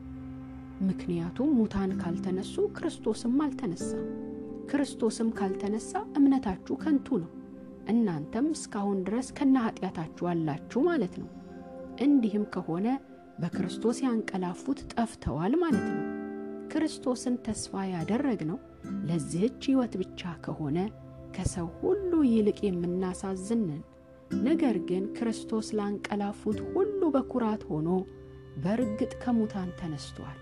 [0.82, 4.06] ምክንያቱም ሙታን ካልተነሱ ክርስቶስም አልተነሳም።
[4.72, 7.30] ክርስቶስም ካልተነሳ እምነታችሁ ከንቱ ነው፣
[7.88, 11.28] እናንተም እስካሁን ድረስ ከነ ኃጢአታችሁ አላችሁ ማለት ነው።
[12.04, 12.86] እንዲህም ከሆነ
[13.38, 16.02] በክርስቶስ ያንቀላፉት ጠፍተዋል ማለት ነው።
[16.72, 18.58] ክርስቶስን ተስፋ ያደረግነው
[19.08, 20.78] ለዚህች ሕይወት ብቻ ከሆነ
[21.36, 23.80] ከሰው ሁሉ ይልቅ የምናሳዝንን፣
[24.42, 27.88] ነገር ግን ክርስቶስ ላንቀላፉት ሁሉ በኩራት ሆኖ
[28.62, 30.38] በእርግጥ ከሙታን ተነስቷል።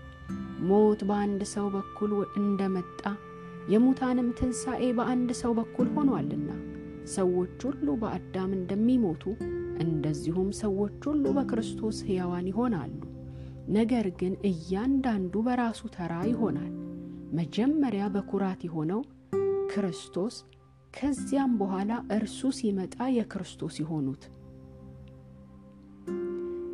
[0.69, 2.11] ሞት በአንድ ሰው በኩል
[2.41, 3.01] እንደመጣ
[3.71, 6.49] የሙታንም ትንሣኤ በአንድ ሰው በኩል ሆኗልና
[7.13, 9.23] ሰዎች ሁሉ በአዳም እንደሚሞቱ
[9.83, 12.99] እንደዚሁም ሰዎች ሁሉ በክርስቶስ ሕያዋን ይሆናሉ።
[13.71, 16.71] ነገር ግን እያንዳንዱ በራሱ ተራ ይሆናል።
[17.33, 19.01] መጀመሪያ በኩራት የሆነው
[19.73, 20.35] ክርስቶስ፣
[20.93, 24.23] ከዚያም በኋላ እርሱ ሲመጣ የክርስቶስ የሆኑት።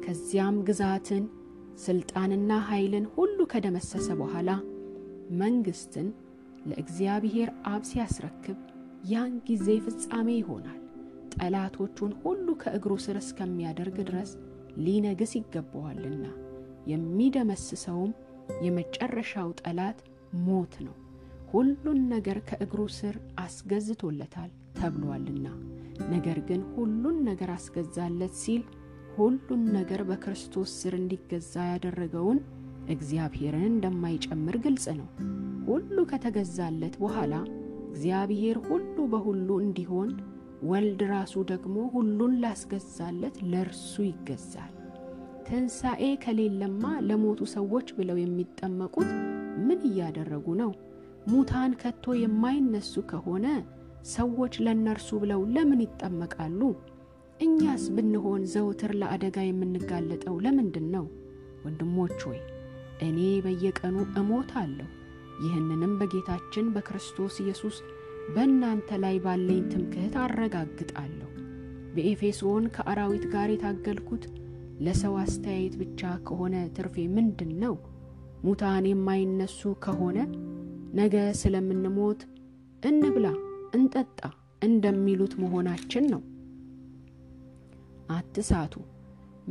[0.06, 1.26] ከዚያም ግዛትን፣
[1.84, 4.50] ስልጣንና ኃይልን ሁሉ ከደመሰሰ በኋላ
[5.42, 6.08] መንግስትን
[6.70, 8.60] ለእግዚአብሔር አብ ሲያስረክብ
[9.12, 10.80] ያን ጊዜ ፍጻሜ ይሆናል።
[11.36, 14.32] ጠላቶቹን ሁሉ ከእግሩ ስር እስከሚያደርግ ድረስ
[14.86, 16.26] ሊነግስ ይገባዋልና
[16.92, 18.12] የሚደመስሰውም
[18.66, 20.00] የመጨረሻው ጠላት
[20.46, 20.96] ሞት ነው።
[21.48, 25.46] ሁሉን ነገር ከእግሩ ስር አስገዝቶለታል ተብሏልና።
[26.12, 28.64] ነገር ግን ሁሉን ነገር አስገዛለት ሲል
[29.16, 32.40] ሁሉን ነገር በክርስቶስ ስር እንዲገዛ ያደረገውን
[32.90, 35.08] እግዚአብሔርን እንደማይጨምር ግልጽ ነው።
[35.68, 37.34] ሁሉ ከተገዛለት በኋላ
[37.90, 40.10] እግዚአብሔር ሁሉ በሁሉ እንዲሆን
[40.64, 44.74] ወልድ ራሱ ደግሞ ሁሉን ላስገዛለት ለእርሱ ይገዛል።
[45.48, 49.10] ትንሣኤ ከሌለማ ለሞቱ ሰዎች ብለው የሚጠመቁት
[49.68, 50.72] ምን እያደረጉ ነው?
[51.28, 53.46] ሙታን ከቶ የማይነሱ ከሆነ
[54.12, 56.62] ሰዎች ለእነርሱ ብለው ለምን ይጠመቃሉ?
[57.40, 61.06] እኛስ ብንሆን ዘውትር ለአደጋ የምንጋለጠው ለምንድን ነው?
[61.66, 62.40] ወንድሞች ሆይ
[63.02, 64.88] እኔ በየቀኑ እሞታለሁ።
[65.44, 67.76] ይህንንም በጌታችን በክርስቶስ ኢየሱስ
[68.34, 71.30] በእናንተ ላይ ባለኝ ትምክህት አረጋግጣለሁ።
[71.94, 74.24] በኤፌሶን ከአራዊት ጋር የታገልኩት
[74.80, 77.76] ለሰው አስተያየት ብቻ ከሆነ ትርፌ ምንድን ነው?
[78.44, 80.18] ሙታን የማይነሱ ከሆነ
[80.98, 82.22] ነገ ስለምንሞት
[82.84, 83.26] እንብላ፣
[83.76, 84.20] እንጠጣ
[84.62, 86.22] እንደሚሉት መሆናችን ነው።
[88.10, 88.74] አትሳቱ።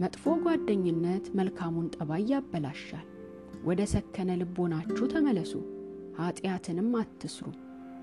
[0.03, 3.07] መጥፎ ጓደኝነት መልካሙን ጠባይ ያበላሻል።
[3.65, 5.53] ወደ ሰከነ ልቦናችሁ ተመለሱ፣
[6.19, 7.47] ኀጢአትንም አትስሩ።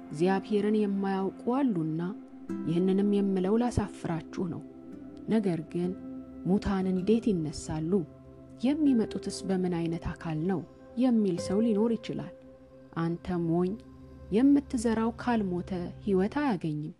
[0.07, 2.01] እግዚአብሔርን የማያውቁ አሉና
[2.67, 4.61] ይህንንም የምለው ላሳፍራችሁ ነው።
[5.29, 5.91] ነገር ግን
[6.45, 7.91] ሙታን እንዴት ይነሳሉ?
[8.63, 10.59] የሚመጡትስ በምን አይነት አካል ነው
[10.97, 12.33] የሚል ሰው ሊኖር ይችላል።
[13.01, 13.71] አንተ ሞኝ፣
[14.31, 15.71] የምትዘራው ካልሞተ
[16.03, 16.93] ሕይወት አያገኝም።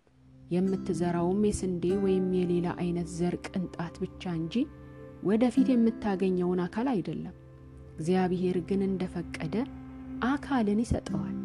[0.50, 4.54] የምትዘራውም የስንዴ ወይም የሌላ አይነት ዘር ቅንጣት ብቻ እንጂ
[5.24, 7.34] ወደፊት የምታገኘውን አካል አይደለም።
[7.94, 9.56] እግዚአብሔር ግን እንደፈቀደ
[10.28, 11.36] አካልን ይሰጠዋል።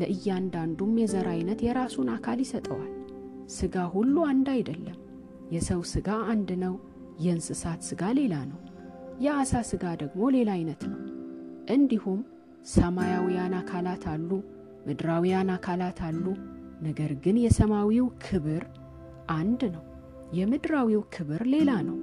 [0.00, 2.92] ለእያንዳንዱም የዘር አይነት የራሱን አካል ይሰጠዋል።
[3.54, 4.98] ሥጋ ሁሉ አንድ አይደለም።
[5.54, 6.74] የሰው ሥጋ አንድ ነው፣
[7.24, 8.60] የእንስሳት ሥጋ ሌላ ነው፣
[9.24, 11.00] የዓሣ ሥጋ ደግሞ ሌላ አይነት ነው።
[11.74, 12.20] እንዲሁም
[12.66, 14.30] ሰማያውያን አካላት አሉ፣
[14.86, 16.24] ምድራውያን አካላት አሉ።
[16.80, 18.64] ነገር ግን የሰማዊው ክብር
[19.34, 19.84] አንድ ነው፣
[20.38, 21.98] የምድራዊው ክብር ሌላ ነው።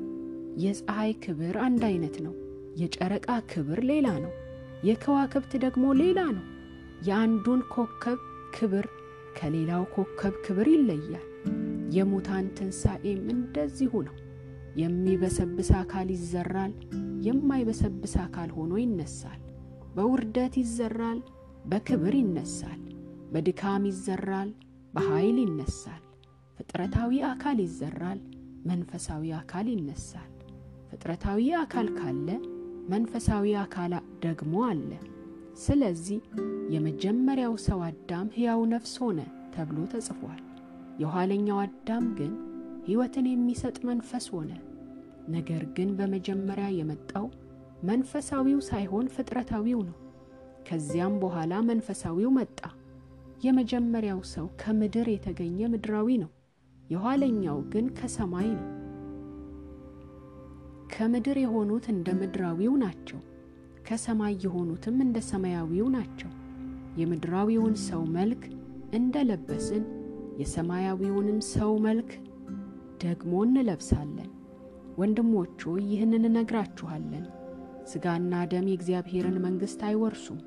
[0.62, 2.34] የፀሐይ ክብር አንድ አይነት ነው፣
[2.82, 4.32] የጨረቃ ክብር ሌላ ነው፣
[4.90, 6.46] የከዋክብት ደግሞ ሌላ ነው።
[7.08, 8.20] የአንዱን ኮከብ
[8.56, 8.86] ክብር
[9.38, 11.28] ከሌላው ኮከብ ክብር ይለያል።
[11.96, 14.16] የሙታን ትንሣኤም እንደዚሁ ነው።
[14.76, 16.74] የሚበሰብስ አካል ይዘራል፣
[17.26, 19.40] የማይበሰብስ አካል ሆኖ ይነሳል።
[19.92, 21.20] በውርደት ይዘራል፣
[21.66, 22.82] በክብር ይነሳል።
[23.34, 24.50] በድካም ይዘራል፣
[24.94, 26.04] በኃይል ይነሳል።
[26.58, 28.20] ፍጥረታዊ አካል ይዘራል፣
[28.66, 30.32] መንፈሳዊ አካል ይነሳል።
[30.90, 32.28] ፍጥረታዊ አካል ካለ
[32.92, 34.90] መንፈሳዊ አካል ደግሞ አለ።
[35.62, 36.20] ስለዚህ
[36.74, 39.20] የመጀመሪያው ሰው አዳም ሕያው ነፍስ ሆነ
[39.56, 40.42] ተብሎ ተጽፏል።
[41.02, 42.34] የኋለኛው አዳም ግን
[42.86, 44.52] ሕይወትን የሚሰጥ መንፈስ ሆነ።
[45.34, 47.26] ነገር ግን በመጀመሪያ የመጣው
[47.84, 49.98] መንፈሳዊው ሳይሆን ፍጥረታዊው ነው።
[50.68, 52.60] ከዚያም በኋላ መንፈሳዊው መጣ።
[53.44, 56.32] የመጀመሪያው ሰው ከምድር የተገኘ ምድራዊ ነው።
[56.90, 58.68] የኋለኛው ግን ከሰማይ ነው።
[60.94, 63.20] ከምድር የሆኑት እንደ ምድራዊው ናቸው፣
[63.88, 66.32] ከሰማይ የሆኑትም እንደ ሰማያዊው ናቸው።
[66.98, 68.42] የምድራዊውን ሰው መልክ
[68.94, 69.84] እንደ ለበስን
[70.42, 72.10] የሰማያዊውንም ሰው መልክ
[73.04, 74.30] ደግሞ እንለብሳለን።
[74.98, 77.26] ወንድሞቹ ይህንን እነግራችኋለን፣
[77.88, 80.40] ሥጋና ደም የእግዚአብሔርን መንግሥት አይወርሱም፣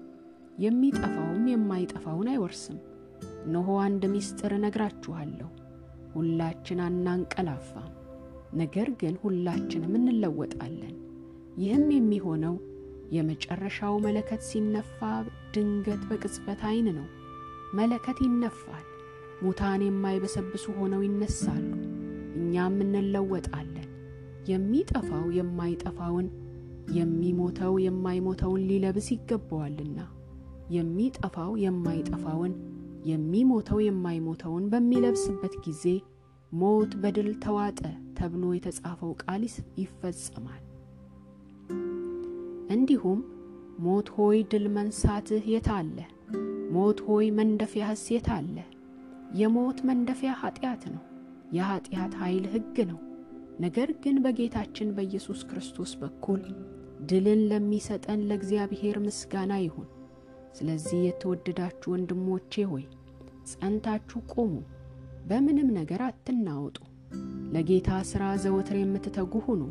[0.58, 2.78] የሚጠፋውም የማይጠፋውን አይወርስም።
[3.44, 5.48] እነሆ አንድ ምስጢር እነግራችኋለሁ፣
[6.14, 7.90] ሁላችን አናንቀላፋም፣
[8.54, 10.94] ነገር ግን ሁላችንም እንለወጣለን።
[11.56, 12.54] ይህም የሚሆነው
[13.14, 14.98] የመጨረሻው መለከት ሲነፋ
[15.54, 17.08] ድንገት በቅጽበት ዓይን ነው።
[17.74, 18.84] መለከት ይነፋል፣
[19.42, 21.66] ሙታን የማይበሰብሱ ሆነው ይነሳሉ፣
[22.38, 23.88] እኛም እንለወጣለን።
[24.48, 26.26] የሚጠፋው የማይጠፋውን
[26.90, 29.98] የሚሞተው የማይሞተውን ሊለብስ ይገባዋልና
[30.70, 32.52] የሚጠፋው የማይጠፋውን
[33.04, 35.84] የሚሞተው የማይሞተውን በሚለብስበት ጊዜ
[36.52, 37.80] ሞት በድል ተዋጠ
[38.18, 39.42] ተብሎ የተጻፈው ቃል
[39.78, 40.62] ይፈጸማል።
[42.74, 43.20] እንዲሁም
[43.78, 45.96] ሞት ሆይ ድል መንሳትህ አለ?
[46.70, 48.04] ሞት ሆይ መንደፊያህስ
[48.34, 48.56] አለ?
[49.34, 51.02] የሞት መንደፊያ ኃጢአት ነው፣
[51.52, 53.00] የኃጢአት ኃይል ሕግ ነው።
[53.58, 56.40] ነገር ግን በጌታችን በኢየሱስ ክርስቶስ በኩል
[57.06, 59.88] ድልን ለሚሰጠን ለእግዚአብሔር ምስጋና ይሁን።
[60.58, 62.84] ስለዚህ የተወደዳችሁ ወንድሞቼ ሆይ
[63.50, 64.52] ጸንታችሁ ቆሙ፣
[65.28, 66.76] በምንም ነገር አትናወጡ።
[67.54, 69.62] ለጌታ ሥራ ዘወትር የምትተጉ ሁኑ፣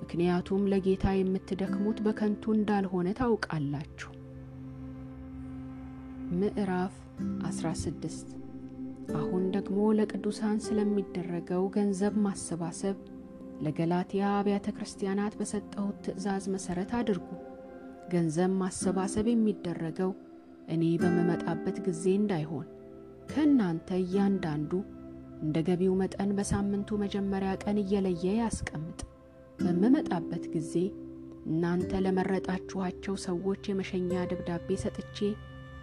[0.00, 4.10] ምክንያቱም ለጌታ የምትደክሙት በከንቱ እንዳልሆነ ታውቃላችሁ።
[6.34, 6.94] ምዕራፍ
[7.48, 8.37] 16
[9.14, 12.96] አሁን ደግሞ ለቅዱሳን ስለሚደረገው ገንዘብ ማሰባሰብ
[13.62, 17.28] ለገላትያ አብያተ ክርስቲያናት በሰጠሁት ትእዛዝ መሠረት አድርጉ።
[18.12, 20.12] ገንዘብ ማሰባሰብ የሚደረገው
[20.68, 22.66] እኔ በምመጣበት ጊዜ እንዳይሆን
[23.30, 24.72] ከእናንተ እያንዳንዱ
[25.42, 29.00] እንደ ገቢው መጠን በሳምንቱ መጀመሪያ ቀን እየለየ ያስቀምጥ።
[29.58, 30.74] በምመጣበት ጊዜ
[31.48, 35.18] እናንተ ለመረጣችኋቸው ሰዎች የመሸኛ ደብዳቤ ሰጥቼ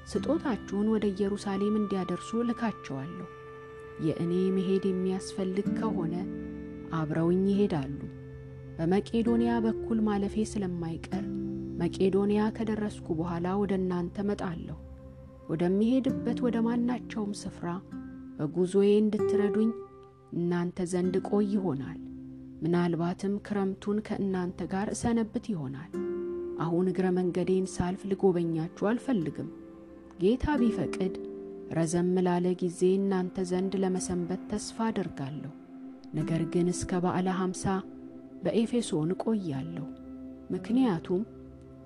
[0.05, 3.27] ስጦታችሁን ወደ ኢየሩሳሌም እንዲያደርሱ እልካቸዋለሁ።
[4.05, 6.15] የእኔ መሄድ የሚያስፈልግ ከሆነ
[6.95, 7.99] አብረውኝ ይሄዳሉ።
[8.77, 11.25] በመቄዶንያ በኩል ማለፌ ስለማይቀር
[11.81, 14.77] መቄዶንያ ከደረስኩ በኋላ ወደ እናንተ መጣለሁ።
[15.49, 17.67] ወደሚሄድበት ወደ ማናቸውም ስፍራ
[18.37, 19.69] በጉዞዬ እንድትረዱኝ
[20.35, 21.99] እናንተ ዘንድ ቆይ ይሆናል።
[22.63, 25.91] ምናልባትም ክረምቱን ከእናንተ ጋር እሰነብት ይሆናል።
[26.59, 29.49] አሁን እግረ መንገዴን ሳልፍ ልጎበኛችሁ አልፈልግም።
[30.19, 31.13] ጌታ ቢፈቅድ
[31.77, 35.51] ረዘም ላለ ጊዜ እናንተ ዘንድ ለመሰንበት ተስፋ አደርጋለሁ።
[36.15, 37.63] ነገር ግን እስከ በዓለ ሐምሳ
[38.43, 39.85] በኤፌሶን እቆያለሁ።
[40.53, 41.21] ምክንያቱም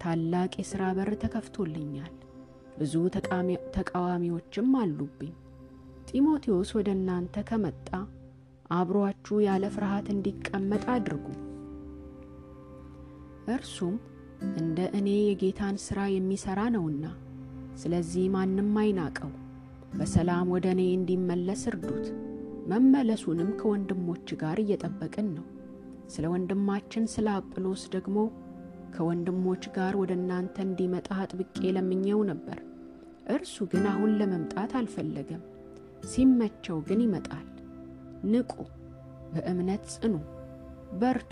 [0.02, 2.14] ታላቅ የሥራ በር ተከፍቶልኛል፣
[2.80, 2.94] ብዙ
[3.76, 5.34] ተቃዋሚዎችም አሉብኝ።
[6.10, 7.90] ጢሞቴዎስ ወደ እናንተ ከመጣ
[8.72, 11.26] አብሮአችሁ ያለ ፍርሃት እንዲቀመጥ አድርጉ።
[13.54, 13.96] እርሱም
[14.58, 17.06] እንደ እኔ የጌታን ሥራ የሚሠራ ነውና፣
[17.80, 19.32] ስለዚህ ማንም አይናቀው።
[19.94, 22.08] በሰላም ወደ እኔ እንዲመለስ እርዱት።
[22.72, 25.46] መመለሱንም ከወንድሞች ጋር እየጠበቅን ነው።
[26.14, 28.18] ስለ ወንድማችን ስለ አጵሎስ ደግሞ
[28.96, 32.60] ከወንድሞች ጋር ወደ እናንተ እንዲመጣ አጥብቄ ለምኜው ነበር።
[33.30, 35.42] እርሱ ግን አሁን ለመምጣት አልፈለገም።
[36.10, 37.48] ሲመቸው ግን ይመጣል።
[38.32, 38.54] ንቁ፣
[39.34, 40.14] በእምነት ጽኑ፣
[41.02, 41.32] በርቱ፣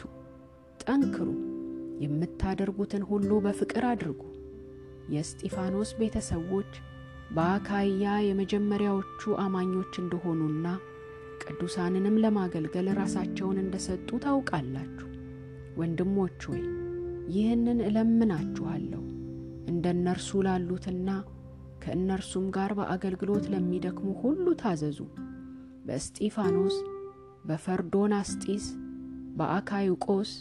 [0.84, 1.30] ጠንክሩ።
[2.04, 4.22] የምታደርጉትን ሁሉ በፍቅር አድርጉ።
[5.08, 6.72] የእስጢፋኖስ ቤተሰቦች
[7.36, 10.68] በአካይያ የመጀመሪያዎቹ አማኞች እንደሆኑና
[11.44, 15.08] ቅዱሳንንም ለማገልገል ራሳቸውን እንደሰጡ ታውቃላችሁ።
[15.78, 16.64] ወንድሞች ሆይ
[17.30, 19.04] ይህንን እለምናችኋለሁ፣
[19.72, 21.10] እንደ እነርሱ ላሉትና
[21.84, 25.00] ከእነርሱም ጋር በአገልግሎት ለሚደክሙ ሁሉ ታዘዙ።
[25.86, 26.78] በእስጢፋኖስ፣
[27.46, 28.66] በፈርዶን አስጢስ፣
[29.38, 30.32] በአካዩቆስ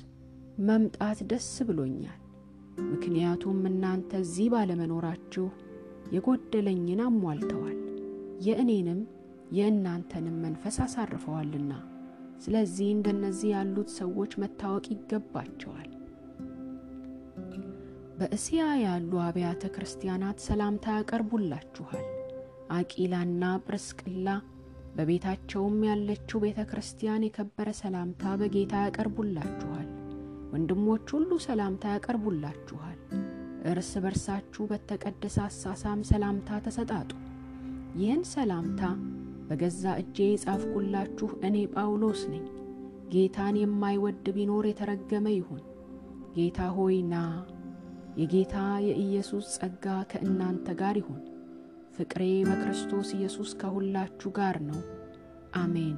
[0.68, 2.20] መምጣት ደስ ብሎኛል።
[2.86, 5.46] ምክንያቱም እናንተ እዚህ ባለመኖራችሁ
[6.14, 7.78] የጎደለኝን አሟልተዋል፣
[8.46, 9.00] የእኔንም
[9.56, 11.72] የእናንተንም መንፈስ አሳርፈዋልና።
[12.44, 15.90] ስለዚህ እንደነዚህ ያሉት ሰዎች መታወቅ ይገባቸዋል።
[18.18, 22.04] በእስያ ያሉ አብያተ ክርስቲያናት ሰላምታ ያቀርቡላችኋል።
[22.76, 24.28] አቂላና ጵርስቅላ
[24.96, 29.85] በቤታቸውም ያለችው ቤተ ክርስቲያን የከበረ ሰላምታ በጌታ ያቀርቡላችኋል።
[30.56, 32.98] ወንድሞች ሁሉ ሰላምታ ያቀርቡላችኋል።
[33.70, 37.10] እርስ በርሳችሁ በተቀደሰ አሳሳም ሰላምታ ተሰጣጡ።
[37.96, 38.82] ይህን ሰላምታ
[39.48, 42.44] በገዛ እጄ የጻፍኩላችሁ እኔ ጳውሎስ ነኝ።
[43.12, 45.62] ጌታን የማይወድ ቢኖር የተረገመ ይሁን።
[46.36, 47.16] ጌታ ሆይ ና።
[48.18, 48.56] የጌታ
[48.86, 51.22] የኢየሱስ ጸጋ ከእናንተ ጋር ይሁን።
[51.96, 54.80] ፍቅሬ በክርስቶስ ኢየሱስ ከሁላችሁ ጋር ነው።
[55.56, 55.96] አሜን።